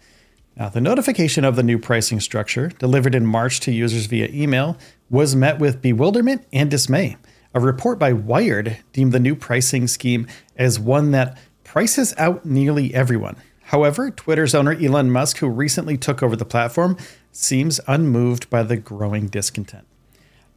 Now, 0.57 0.70
the 0.70 0.81
notification 0.81 1.44
of 1.44 1.57
the 1.57 1.62
new 1.62 1.78
pricing 1.78 2.20
structure, 2.20 2.68
delivered 2.78 3.14
in 3.14 3.26
March 3.26 3.61
to 3.61 3.70
users 3.70 4.07
via 4.07 4.28
email, 4.31 4.76
was 5.09 5.37
met 5.37 5.59
with 5.59 5.83
bewilderment 5.83 6.46
and 6.52 6.70
dismay. 6.70 7.16
A 7.54 7.61
report 7.61 7.98
by 7.98 8.12
Wired 8.12 8.78
deemed 8.92 9.12
the 9.12 9.20
new 9.20 9.37
pricing 9.37 9.87
scheme 9.87 10.26
as 10.57 10.81
one 10.81 11.11
that 11.12 11.38
prices 11.64 12.14
out 12.16 12.44
nearly 12.44 12.94
everyone. 12.94 13.37
However, 13.64 14.11
Twitter's 14.11 14.54
owner 14.54 14.72
Elon 14.72 15.11
Musk, 15.11 15.37
who 15.37 15.48
recently 15.48 15.98
took 15.98 16.22
over 16.22 16.35
the 16.35 16.46
platform, 16.46 16.96
seems 17.31 17.78
unmoved 17.87 18.48
by 18.48 18.62
the 18.62 18.78
growing 18.78 19.28
discontent. 19.28 19.88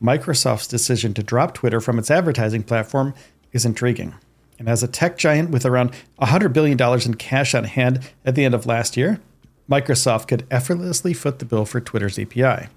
Microsoft's 0.02 0.68
decision 0.68 1.14
to 1.14 1.24
drop 1.24 1.54
Twitter 1.54 1.80
from 1.80 2.00
its 2.00 2.10
advertising 2.10 2.64
platform 2.64 3.14
is 3.52 3.66
intriguing. 3.66 4.16
And 4.58 4.68
as 4.68 4.84
a 4.84 4.88
tech 4.88 5.18
giant 5.18 5.50
with 5.52 5.66
around 5.66 5.92
$100 6.22 6.54
billion 6.54 6.80
in 7.06 7.16
cash 7.16 7.54
on 7.54 7.66
hand 7.66 8.00
at 8.26 8.36
the 8.36 8.46
end 8.46 8.54
of 8.54 8.66
last 8.66 8.98
year, 8.98 9.20
Microsoft 9.70 10.28
could 10.28 10.46
effortlessly 10.52 11.14
foot 11.14 11.40
the 11.40 11.46
bill 11.46 11.66
for 11.66 11.80
Twitter's 11.80 12.20
API. 12.20 12.68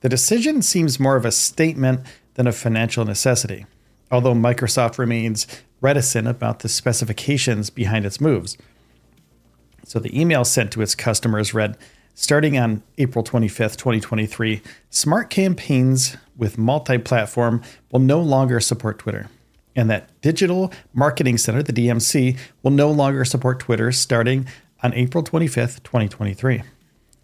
The 0.00 0.08
decision 0.08 0.62
seems 0.62 1.00
more 1.00 1.16
of 1.16 1.24
a 1.24 1.32
statement 1.32 2.00
than 2.34 2.46
a 2.46 2.52
financial 2.52 3.04
necessity, 3.04 3.66
although 4.10 4.34
Microsoft 4.34 4.98
remains 4.98 5.46
reticent 5.80 6.28
about 6.28 6.60
the 6.60 6.68
specifications 6.68 7.70
behind 7.70 8.04
its 8.04 8.20
moves. 8.20 8.56
So 9.84 9.98
the 9.98 10.18
email 10.18 10.44
sent 10.44 10.72
to 10.72 10.82
its 10.82 10.94
customers 10.94 11.54
read 11.54 11.78
Starting 12.18 12.56
on 12.56 12.82
April 12.96 13.22
25th, 13.22 13.76
2023, 13.76 14.62
smart 14.88 15.28
campaigns 15.28 16.16
with 16.34 16.56
multi 16.56 16.96
platform 16.96 17.62
will 17.92 18.00
no 18.00 18.18
longer 18.20 18.58
support 18.58 18.98
Twitter 18.98 19.28
and 19.76 19.90
that 19.90 20.18
Digital 20.22 20.72
Marketing 20.94 21.36
Center, 21.36 21.62
the 21.62 21.74
DMC, 21.74 22.38
will 22.62 22.70
no 22.70 22.90
longer 22.90 23.26
support 23.26 23.60
Twitter 23.60 23.92
starting 23.92 24.48
on 24.82 24.94
April 24.94 25.22
25th, 25.22 25.82
2023. 25.82 26.62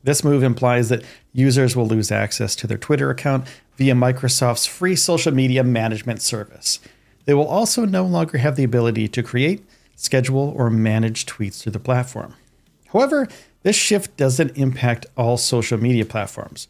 This 0.05 0.23
move 0.23 0.43
implies 0.43 0.91
that 0.91 1.03
users 1.33 1.75
will 1.75 1.87
lose 1.87 2.13
access 2.13 2.55
to 2.57 2.67
their 2.67 2.77
Twitter 2.77 3.09
account 3.09 3.47
via 3.77 3.95
Microsoft's 3.95 4.67
free 4.67 4.95
social 4.95 5.33
media 5.33 5.65
management 5.65 6.21
service. 6.21 6.81
They 7.25 7.33
will 7.33 7.49
also 7.49 7.87
no 7.87 8.05
longer 8.05 8.37
have 8.37 8.57
the 8.57 8.65
ability 8.65 9.09
to 9.09 9.23
create, 9.23 9.65
schedule, 9.97 10.53
or 10.55 10.69
manage 10.69 11.25
tweets 11.25 11.63
through 11.63 11.73
the 11.73 11.79
platform. 11.79 12.35
However, 12.93 13.27
this 13.63 13.77
shift 13.77 14.17
doesn't 14.17 14.57
impact 14.57 15.07
all 15.17 15.37
social 15.37 15.79
media 15.79 16.05
platforms. 16.05 16.69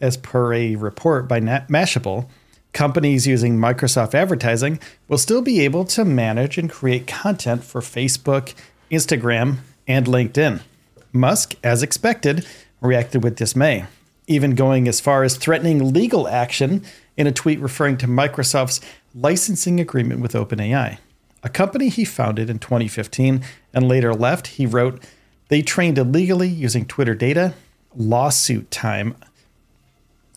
As 0.00 0.16
per 0.16 0.52
a 0.52 0.76
report 0.76 1.28
by 1.28 1.40
Mashable, 1.40 2.26
companies 2.72 3.26
using 3.26 3.58
Microsoft 3.58 4.14
advertising 4.14 4.80
will 5.08 5.18
still 5.18 5.42
be 5.42 5.60
able 5.60 5.84
to 5.84 6.04
manage 6.04 6.58
and 6.58 6.70
create 6.70 7.06
content 7.06 7.62
for 7.62 7.80
Facebook, 7.80 8.54
Instagram, 8.90 9.58
and 9.86 10.06
LinkedIn. 10.06 10.60
Musk, 11.12 11.54
as 11.62 11.82
expected, 11.82 12.46
reacted 12.80 13.22
with 13.22 13.36
dismay, 13.36 13.84
even 14.26 14.54
going 14.54 14.88
as 14.88 15.00
far 15.00 15.22
as 15.22 15.36
threatening 15.36 15.92
legal 15.92 16.26
action 16.26 16.82
in 17.16 17.26
a 17.26 17.32
tweet 17.32 17.60
referring 17.60 17.96
to 17.98 18.06
Microsoft's 18.06 18.80
licensing 19.14 19.78
agreement 19.78 20.20
with 20.20 20.32
OpenAI, 20.32 20.98
a 21.42 21.48
company 21.48 21.88
he 21.88 22.04
founded 22.04 22.48
in 22.48 22.58
2015 22.58 23.44
and 23.74 23.88
later 23.88 24.14
left. 24.14 24.46
He 24.48 24.64
wrote, 24.64 25.04
They 25.52 25.60
trained 25.60 25.98
illegally 25.98 26.48
using 26.48 26.86
Twitter 26.86 27.14
data, 27.14 27.52
lawsuit 27.94 28.70
time. 28.70 29.14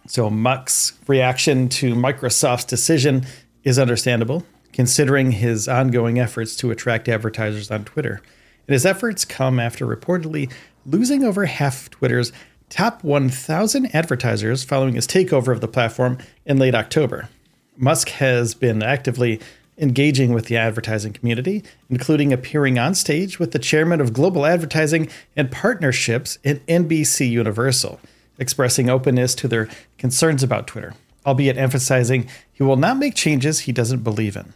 So 0.07 0.29
Musk's 0.29 0.91
reaction 1.07 1.69
to 1.69 1.95
Microsoft's 1.95 2.65
decision 2.65 3.25
is 3.63 3.79
understandable, 3.79 4.45
considering 4.73 5.31
his 5.31 5.69
ongoing 5.69 6.19
efforts 6.19 6.57
to 6.57 6.69
attract 6.69 7.07
advertisers 7.07 7.71
on 7.71 7.85
Twitter. 7.85 8.21
And 8.67 8.73
his 8.73 8.85
efforts 8.85 9.23
come 9.23 9.57
after 9.57 9.87
reportedly 9.87 10.51
losing 10.85 11.23
over 11.23 11.45
half 11.45 11.83
of 11.83 11.91
Twitter's 11.91 12.33
top 12.67 13.01
1,000 13.01 13.95
advertisers 13.95 14.65
following 14.65 14.95
his 14.95 15.07
takeover 15.07 15.53
of 15.53 15.61
the 15.61 15.69
platform 15.69 16.17
in 16.45 16.57
late 16.57 16.75
October. 16.75 17.29
Musk 17.77 18.09
has 18.09 18.53
been 18.53 18.83
actively 18.83 19.39
engaging 19.77 20.33
with 20.33 20.45
the 20.45 20.57
advertising 20.57 21.13
community, 21.13 21.63
including 21.89 22.31
appearing 22.31 22.79
on 22.79 22.95
stage 22.95 23.39
with 23.39 23.51
the 23.51 23.59
chairman 23.59 23.99
of 23.99 24.13
global 24.13 24.45
advertising 24.45 25.09
and 25.35 25.51
partnerships 25.51 26.37
at 26.45 26.65
NBC 26.67 27.29
Universal, 27.29 27.99
expressing 28.39 28.89
openness 28.89 29.35
to 29.35 29.47
their 29.47 29.67
concerns 29.97 30.43
about 30.43 30.67
Twitter, 30.67 30.93
albeit 31.25 31.57
emphasizing 31.57 32.27
he 32.53 32.63
will 32.63 32.77
not 32.77 32.97
make 32.97 33.15
changes 33.15 33.61
he 33.61 33.71
doesn't 33.71 34.03
believe 34.03 34.35
in. 34.35 34.53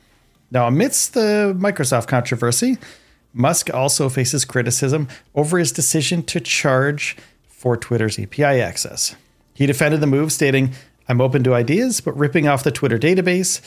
Now, 0.51 0.67
amidst 0.67 1.13
the 1.13 1.55
Microsoft 1.58 2.08
controversy, 2.08 2.77
Musk 3.34 3.71
also 3.73 4.10
faces 4.10 4.45
criticism 4.45 5.08
over 5.36 5.60
his 5.60 5.71
decision 5.71 6.23
to 6.23 6.39
charge 6.39 7.15
for 7.47 7.77
Twitter's 7.77 8.17
API 8.17 8.43
access. 8.43 9.15
He 9.53 9.65
defended 9.65 9.99
the 9.99 10.08
move, 10.08 10.32
stating, 10.32 10.71
I'm 11.08 11.21
open 11.21 11.43
to 11.43 11.53
ideas, 11.53 12.01
but 12.01 12.17
ripping 12.17 12.47
off 12.47 12.63
the 12.63 12.71
Twitter 12.71 12.97
database, 12.97 13.62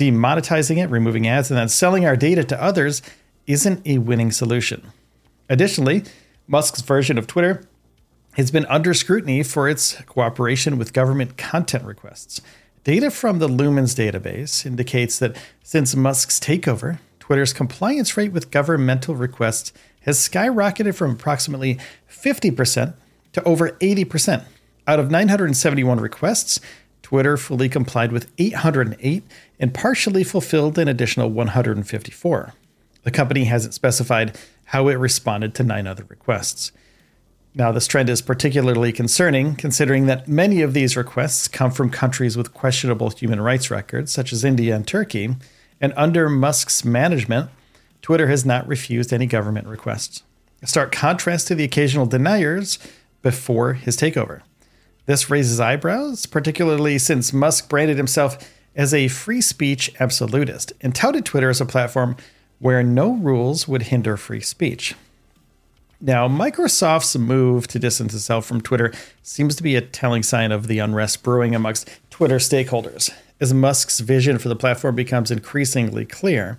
demonetizing 0.00 0.82
it, 0.82 0.88
removing 0.88 1.28
ads, 1.28 1.50
and 1.50 1.58
then 1.58 1.68
selling 1.68 2.06
our 2.06 2.16
data 2.16 2.42
to 2.42 2.62
others 2.62 3.02
isn't 3.46 3.86
a 3.86 3.98
winning 3.98 4.32
solution. 4.32 4.90
Additionally, 5.50 6.04
Musk's 6.48 6.80
version 6.80 7.18
of 7.18 7.26
Twitter 7.26 7.62
has 8.34 8.50
been 8.50 8.64
under 8.66 8.94
scrutiny 8.94 9.42
for 9.42 9.68
its 9.68 10.00
cooperation 10.02 10.78
with 10.78 10.94
government 10.94 11.36
content 11.36 11.84
requests. 11.84 12.40
Data 12.82 13.10
from 13.10 13.40
the 13.40 13.48
Lumens 13.48 13.94
database 13.94 14.64
indicates 14.64 15.18
that 15.18 15.36
since 15.62 15.94
Musk's 15.94 16.40
takeover, 16.40 16.98
Twitter's 17.18 17.52
compliance 17.52 18.16
rate 18.16 18.32
with 18.32 18.50
governmental 18.50 19.14
requests 19.14 19.72
has 20.02 20.16
skyrocketed 20.18 20.94
from 20.94 21.10
approximately 21.10 21.78
50% 22.10 22.94
to 23.34 23.44
over 23.44 23.72
80%. 23.72 24.44
Out 24.86 24.98
of 24.98 25.10
971 25.10 26.00
requests, 26.00 26.58
Twitter 27.02 27.36
fully 27.36 27.68
complied 27.68 28.12
with 28.12 28.30
808 28.38 29.22
and 29.58 29.74
partially 29.74 30.24
fulfilled 30.24 30.78
an 30.78 30.88
additional 30.88 31.30
154. 31.30 32.54
The 33.02 33.10
company 33.10 33.44
hasn't 33.44 33.74
specified 33.74 34.38
how 34.66 34.88
it 34.88 34.94
responded 34.94 35.54
to 35.54 35.64
nine 35.64 35.86
other 35.86 36.04
requests. 36.08 36.72
Now, 37.54 37.72
this 37.72 37.88
trend 37.88 38.08
is 38.08 38.22
particularly 38.22 38.92
concerning 38.92 39.56
considering 39.56 40.06
that 40.06 40.28
many 40.28 40.62
of 40.62 40.72
these 40.72 40.96
requests 40.96 41.48
come 41.48 41.72
from 41.72 41.90
countries 41.90 42.36
with 42.36 42.54
questionable 42.54 43.10
human 43.10 43.40
rights 43.40 43.70
records, 43.70 44.12
such 44.12 44.32
as 44.32 44.44
India 44.44 44.76
and 44.76 44.86
Turkey, 44.86 45.34
and 45.80 45.92
under 45.96 46.28
Musk's 46.28 46.84
management, 46.84 47.50
Twitter 48.02 48.28
has 48.28 48.46
not 48.46 48.68
refused 48.68 49.12
any 49.12 49.26
government 49.26 49.66
requests. 49.66 50.22
A 50.62 50.66
stark 50.66 50.92
contrast 50.92 51.48
to 51.48 51.54
the 51.54 51.64
occasional 51.64 52.06
deniers 52.06 52.78
before 53.22 53.72
his 53.72 53.96
takeover. 53.96 54.42
This 55.10 55.28
raises 55.28 55.58
eyebrows, 55.58 56.24
particularly 56.26 56.96
since 56.96 57.32
Musk 57.32 57.68
branded 57.68 57.96
himself 57.96 58.38
as 58.76 58.94
a 58.94 59.08
free 59.08 59.40
speech 59.40 59.92
absolutist 59.98 60.72
and 60.82 60.94
touted 60.94 61.24
Twitter 61.24 61.50
as 61.50 61.60
a 61.60 61.66
platform 61.66 62.16
where 62.60 62.84
no 62.84 63.14
rules 63.14 63.66
would 63.66 63.82
hinder 63.82 64.16
free 64.16 64.40
speech. 64.40 64.94
Now, 66.00 66.28
Microsoft's 66.28 67.18
move 67.18 67.66
to 67.66 67.80
distance 67.80 68.14
itself 68.14 68.46
from 68.46 68.60
Twitter 68.60 68.92
seems 69.20 69.56
to 69.56 69.64
be 69.64 69.74
a 69.74 69.80
telling 69.80 70.22
sign 70.22 70.52
of 70.52 70.68
the 70.68 70.78
unrest 70.78 71.24
brewing 71.24 71.56
amongst 71.56 71.90
Twitter 72.10 72.36
stakeholders 72.36 73.12
as 73.40 73.52
Musk's 73.52 73.98
vision 73.98 74.38
for 74.38 74.48
the 74.48 74.54
platform 74.54 74.94
becomes 74.94 75.32
increasingly 75.32 76.04
clear. 76.04 76.56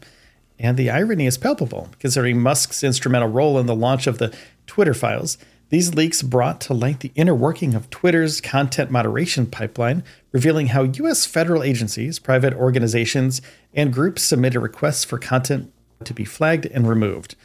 And 0.60 0.76
the 0.76 0.90
irony 0.90 1.26
is 1.26 1.38
palpable, 1.38 1.88
considering 2.00 2.42
Musk's 2.42 2.84
instrumental 2.84 3.30
role 3.30 3.58
in 3.58 3.68
the 3.68 3.74
launch 3.74 4.08
of 4.08 4.18
the 4.18 4.36
Twitter 4.68 4.94
files. 4.94 5.38
These 5.72 5.96
leaks 5.96 6.22
brought 6.22 6.60
to 6.62 6.74
light 6.74 7.00
the 7.00 7.14
inner 7.16 7.34
working 7.34 7.76
of 7.76 7.90
Twitter's 7.90 8.42
content 8.42 8.92
moderation 8.92 9.46
pipeline, 9.46 10.04
revealing 10.34 10.68
how 10.68 10.84
U.S. 10.84 11.26
federal 11.26 11.64
agencies, 11.64 12.20
private 12.20 12.54
organizations, 12.54 13.42
and 13.74 13.94
groups 13.94 14.22
submitted 14.22 14.60
requests 14.60 15.06
for 15.06 15.18
content 15.18 15.72
to 16.04 16.14
be 16.14 16.26
flagged 16.26 16.66
and 16.66 16.90
removed. 16.90 17.36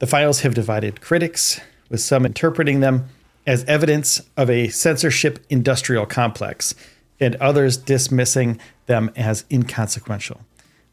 The 0.00 0.06
files 0.06 0.40
have 0.40 0.52
divided 0.52 1.00
critics, 1.00 1.58
with 1.88 2.02
some 2.02 2.26
interpreting 2.26 2.80
them 2.80 3.08
as 3.46 3.64
evidence 3.64 4.20
of 4.36 4.50
a 4.50 4.68
censorship 4.68 5.38
industrial 5.48 6.04
complex 6.04 6.74
and 7.18 7.36
others 7.36 7.78
dismissing 7.78 8.60
them 8.84 9.10
as 9.16 9.46
inconsequential. 9.50 10.42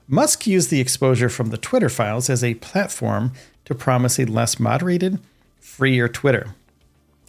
Musk 0.08 0.47
used 0.47 0.69
the 0.69 0.80
exposure 0.80 1.28
from 1.28 1.49
the 1.49 1.58
Twitter 1.58 1.89
files 1.89 2.30
as 2.30 2.41
a 2.41 2.54
platform 2.56 3.34
to 3.65 3.76
promise 3.76 4.17
a 4.17 4.23
less 4.26 4.62
moderated, 4.62 5.19
freer 5.76 6.08
Twitter. 6.08 6.56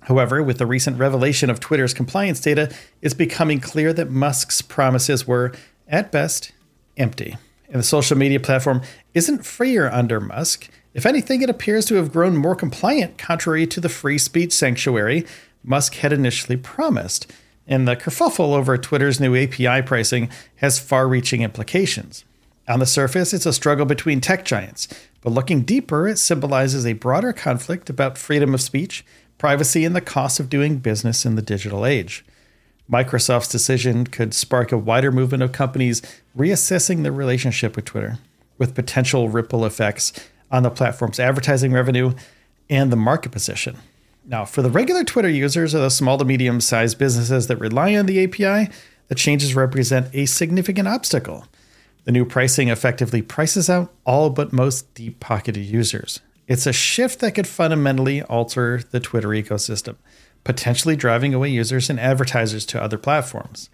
However, 0.03 0.43
with 0.43 0.59
the 0.59 0.67
recent 0.67 0.99
revelation 0.99 1.49
of 1.49 1.61
Twitter's 1.61 1.95
compliance 1.95 2.41
data, 2.41 2.71
it's 3.01 3.15
becoming 3.15 3.59
clear 3.59 3.95
that 3.95 4.11
Musk's 4.11 4.61
promises 4.61 5.27
were, 5.27 5.53
at 5.89 6.13
best, 6.13 6.53
empty. 6.99 7.39
And 7.69 7.79
the 7.79 7.83
social 7.83 8.19
media 8.19 8.39
platform 8.39 8.83
isn't 9.15 9.47
freer 9.47 9.89
under 9.89 10.21
Musk. 10.21 10.69
If 10.93 11.07
anything, 11.07 11.41
it 11.41 11.49
appears 11.49 11.87
to 11.87 11.95
have 11.95 12.13
grown 12.13 12.37
more 12.37 12.55
compliant, 12.55 13.17
contrary 13.17 13.67
to 13.69 13.81
the 13.81 13.89
free 13.89 14.19
speech 14.19 14.53
sanctuary 14.53 15.27
Musk 15.63 15.95
had 15.95 16.13
initially 16.13 16.59
promised 16.59 17.33
and 17.67 17.89
the 17.89 17.97
kerfuffle 17.97 18.55
over 18.55 18.77
Twitter's 18.77 19.19
new 19.19 19.35
API 19.35 19.81
pricing 19.81 20.29
has 20.57 20.79
far 20.79 21.09
reaching 21.09 21.41
implications. 21.41 22.25
On 22.67 22.79
the 22.79 22.87
surface, 22.87 23.35
it's 23.35 23.47
a 23.47 23.53
struggle 23.53 23.85
between 23.85 24.21
tech 24.21 24.45
giants, 24.45 24.89
but 25.21 25.33
looking 25.33 25.63
deeper, 25.63 26.09
it 26.09 26.19
symbolizes 26.19 26.87
a 26.87 26.95
broader 26.95 27.33
conflict 27.33 27.91
about 27.91 28.17
freedom 28.17 28.55
of 28.55 28.61
speech, 28.63 29.05
privacy, 29.37 29.85
and 29.85 29.95
the 29.95 30.01
cost 30.01 30.41
of 30.41 30.49
doing 30.49 30.79
business 30.79 31.27
in 31.27 31.35
the 31.35 31.43
digital 31.43 31.85
age. 31.85 32.25
Microsoft's 32.91 33.49
decision 33.49 34.07
could 34.07 34.33
spark 34.33 34.73
a 34.73 34.79
wider 34.79 35.13
movement 35.13 35.43
of 35.43 35.53
companies 35.53 36.01
reassessing 36.37 37.03
their 37.03 37.13
relationship 37.13 37.77
with 37.77 37.85
Twitter, 37.85 38.19
with 38.57 38.75
potential 38.75 39.29
ripple 39.29 39.65
effects 39.67 40.13
on 40.51 40.63
the 40.63 40.71
platform's 40.71 41.21
advertising 41.21 41.73
revenue 41.73 42.15
and 42.71 42.91
the 42.91 42.97
market 42.97 43.33
position. 43.33 43.77
Now, 44.27 44.47
for 44.47 44.63
the 44.63 44.71
regular 44.71 45.05
Twitter 45.05 45.29
users 45.29 45.75
or 45.75 45.81
the 45.81 45.91
small 45.91 46.17
to 46.17 46.25
medium 46.25 46.61
sized 46.61 46.99
businesses 46.99 47.47
that 47.49 47.59
rely 47.59 47.95
on 47.95 48.07
the 48.07 48.25
API, 48.25 48.73
the 49.09 49.15
changes 49.15 49.55
represent 49.55 50.09
a 50.15 50.25
significant 50.25 50.89
obstacle. 50.89 51.47
The 52.05 52.13
new 52.13 52.25
pricing 52.25 52.69
effectively 52.69 53.23
prices 53.23 53.71
out 53.71 53.93
all 54.05 54.31
but 54.31 54.53
most 54.53 54.93
deep 54.95 55.21
pocketed 55.21 55.65
users. 55.65 56.21
It's 56.47 56.67
a 56.67 56.73
shift 56.73 57.21
that 57.21 57.35
could 57.35 57.47
fundamentally 57.47 58.23
alter 58.23 58.83
the 58.91 59.01
Twitter 59.01 59.29
ecosystem, 59.29 59.97
potentially 60.45 60.97
driving 60.97 61.33
away 61.33 61.49
users 61.49 61.89
and 61.89 61.99
advertisers 61.99 62.67
to 62.67 62.83
other 62.83 62.99
platforms. 62.99 63.71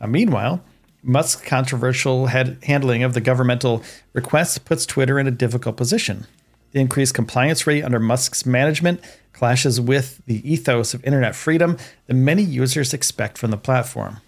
Now, 0.00 0.06
meanwhile, 0.06 0.64
Musk's 1.02 1.46
controversial 1.46 2.28
handling 2.28 3.02
of 3.02 3.12
the 3.12 3.20
governmental 3.20 3.82
requests 4.14 4.56
puts 4.56 4.86
Twitter 4.86 5.18
in 5.18 5.26
a 5.26 5.30
difficult 5.30 5.76
position. 5.76 6.26
The 6.72 6.80
increased 6.80 7.12
compliance 7.12 7.66
rate 7.66 7.84
under 7.84 8.00
Musk's 8.00 8.46
management 8.46 9.02
clashes 9.34 9.78
with 9.78 10.22
the 10.24 10.50
ethos 10.50 10.94
of 10.94 11.04
internet 11.04 11.34
freedom 11.34 11.76
that 12.06 12.14
many 12.14 12.42
users 12.42 12.94
expect 12.94 13.36
from 13.36 13.50
the 13.50 13.58
platform. 13.58 14.20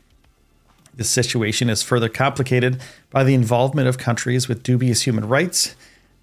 This 0.96 1.10
situation 1.10 1.68
is 1.68 1.82
further 1.82 2.08
complicated 2.08 2.80
by 3.10 3.22
the 3.22 3.34
involvement 3.34 3.86
of 3.86 3.98
countries 3.98 4.48
with 4.48 4.62
dubious 4.62 5.02
human 5.02 5.28
rights 5.28 5.76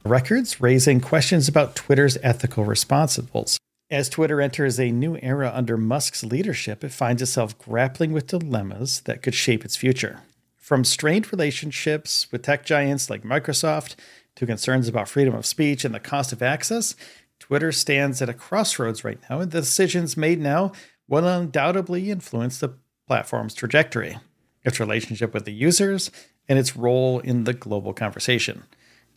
records, 0.04 0.60
raising 0.60 1.00
questions 1.00 1.48
about 1.48 1.76
Twitter's 1.76 2.18
ethical 2.24 2.66
responsibles. 2.66 3.58
As 3.90 4.10
Twitter 4.10 4.42
enters 4.42 4.80
a 4.80 4.92
new 4.92 5.18
era 5.22 5.52
under 5.54 5.78
Musk's 5.78 6.24
leadership, 6.24 6.84
it 6.84 6.92
finds 6.92 7.22
itself 7.22 7.58
grappling 7.58 8.12
with 8.12 8.28
dilemmas 8.28 9.02
that 9.02 9.22
could 9.22 9.36
shape 9.36 9.64
its 9.64 9.76
future. 9.76 10.22
From 10.58 10.84
strained 10.84 11.32
relationships 11.32 12.32
with 12.32 12.42
tech 12.42 12.66
giants 12.66 13.10
like 13.10 13.24
Microsoft 13.24 13.96
to 14.36 14.46
concerns 14.48 14.88
about 14.88 15.08
freedom 15.08 15.36
of 15.36 15.46
speech 15.46 15.86
and 15.86 15.94
the 15.94 16.00
cost 16.00 16.34
of 16.34 16.42
access, 16.42 16.96
Twitter 17.40 17.72
stands 17.72 18.22
at 18.22 18.30
a 18.30 18.34
crossroads 18.34 19.04
right 19.04 19.20
now, 19.30 19.42
and 19.42 19.52
the 19.52 19.60
decisions 19.60 20.18
made 20.18 20.40
now 20.40 20.72
will 21.08 21.28
undoubtedly 21.28 22.10
influence 22.10 22.58
the 22.58 22.74
platform's 23.06 23.54
trajectory, 23.54 24.18
its 24.64 24.80
relationship 24.80 25.34
with 25.34 25.46
the 25.46 25.54
users, 25.54 26.12
and 26.48 26.60
its 26.60 26.76
role 26.76 27.20
in 27.20 27.44
the 27.44 27.54
global 27.54 27.94
conversation. 27.94 28.64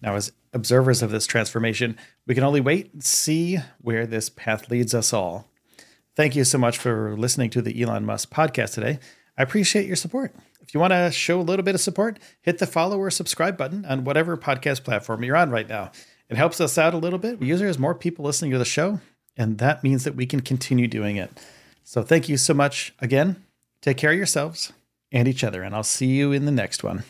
Now, 0.02 0.14
as 0.14 0.32
observers 0.52 1.02
of 1.02 1.10
this 1.10 1.26
transformation, 1.26 1.96
we 2.26 2.34
can 2.34 2.44
only 2.44 2.60
wait 2.60 2.92
and 2.92 3.02
see 3.02 3.58
where 3.80 4.06
this 4.06 4.28
path 4.28 4.70
leads 4.70 4.94
us 4.94 5.12
all. 5.12 5.48
Thank 6.14 6.36
you 6.36 6.44
so 6.44 6.58
much 6.58 6.78
for 6.78 7.16
listening 7.16 7.50
to 7.50 7.62
the 7.62 7.82
Elon 7.82 8.06
Musk 8.06 8.30
podcast 8.30 8.74
today. 8.74 8.98
I 9.36 9.42
appreciate 9.42 9.86
your 9.86 9.96
support. 9.96 10.34
If 10.60 10.74
you 10.74 10.80
want 10.80 10.92
to 10.92 11.10
show 11.10 11.40
a 11.40 11.42
little 11.42 11.64
bit 11.64 11.74
of 11.74 11.80
support, 11.80 12.18
hit 12.40 12.58
the 12.58 12.66
follow 12.66 12.98
or 12.98 13.10
subscribe 13.10 13.56
button 13.56 13.84
on 13.84 14.04
whatever 14.04 14.36
podcast 14.36 14.82
platform 14.82 15.22
you're 15.22 15.36
on 15.36 15.50
right 15.50 15.68
now. 15.68 15.92
It 16.28 16.36
helps 16.36 16.60
us 16.60 16.76
out 16.78 16.94
a 16.94 16.98
little 16.98 17.18
bit. 17.18 17.38
We 17.38 17.46
usually 17.46 17.68
have 17.68 17.78
more 17.78 17.94
people 17.94 18.24
listening 18.24 18.50
to 18.52 18.58
the 18.58 18.64
show, 18.64 19.00
and 19.36 19.58
that 19.58 19.84
means 19.84 20.04
that 20.04 20.16
we 20.16 20.26
can 20.26 20.40
continue 20.40 20.88
doing 20.88 21.16
it. 21.16 21.38
So 21.84 22.02
thank 22.02 22.28
you 22.28 22.36
so 22.36 22.52
much 22.52 22.94
again. 22.98 23.44
Take 23.80 23.98
care 23.98 24.10
of 24.10 24.16
yourselves 24.16 24.72
and 25.16 25.26
each 25.26 25.42
other, 25.42 25.62
and 25.62 25.74
I'll 25.74 25.82
see 25.82 26.08
you 26.08 26.32
in 26.32 26.44
the 26.44 26.52
next 26.52 26.84
one. 26.84 27.02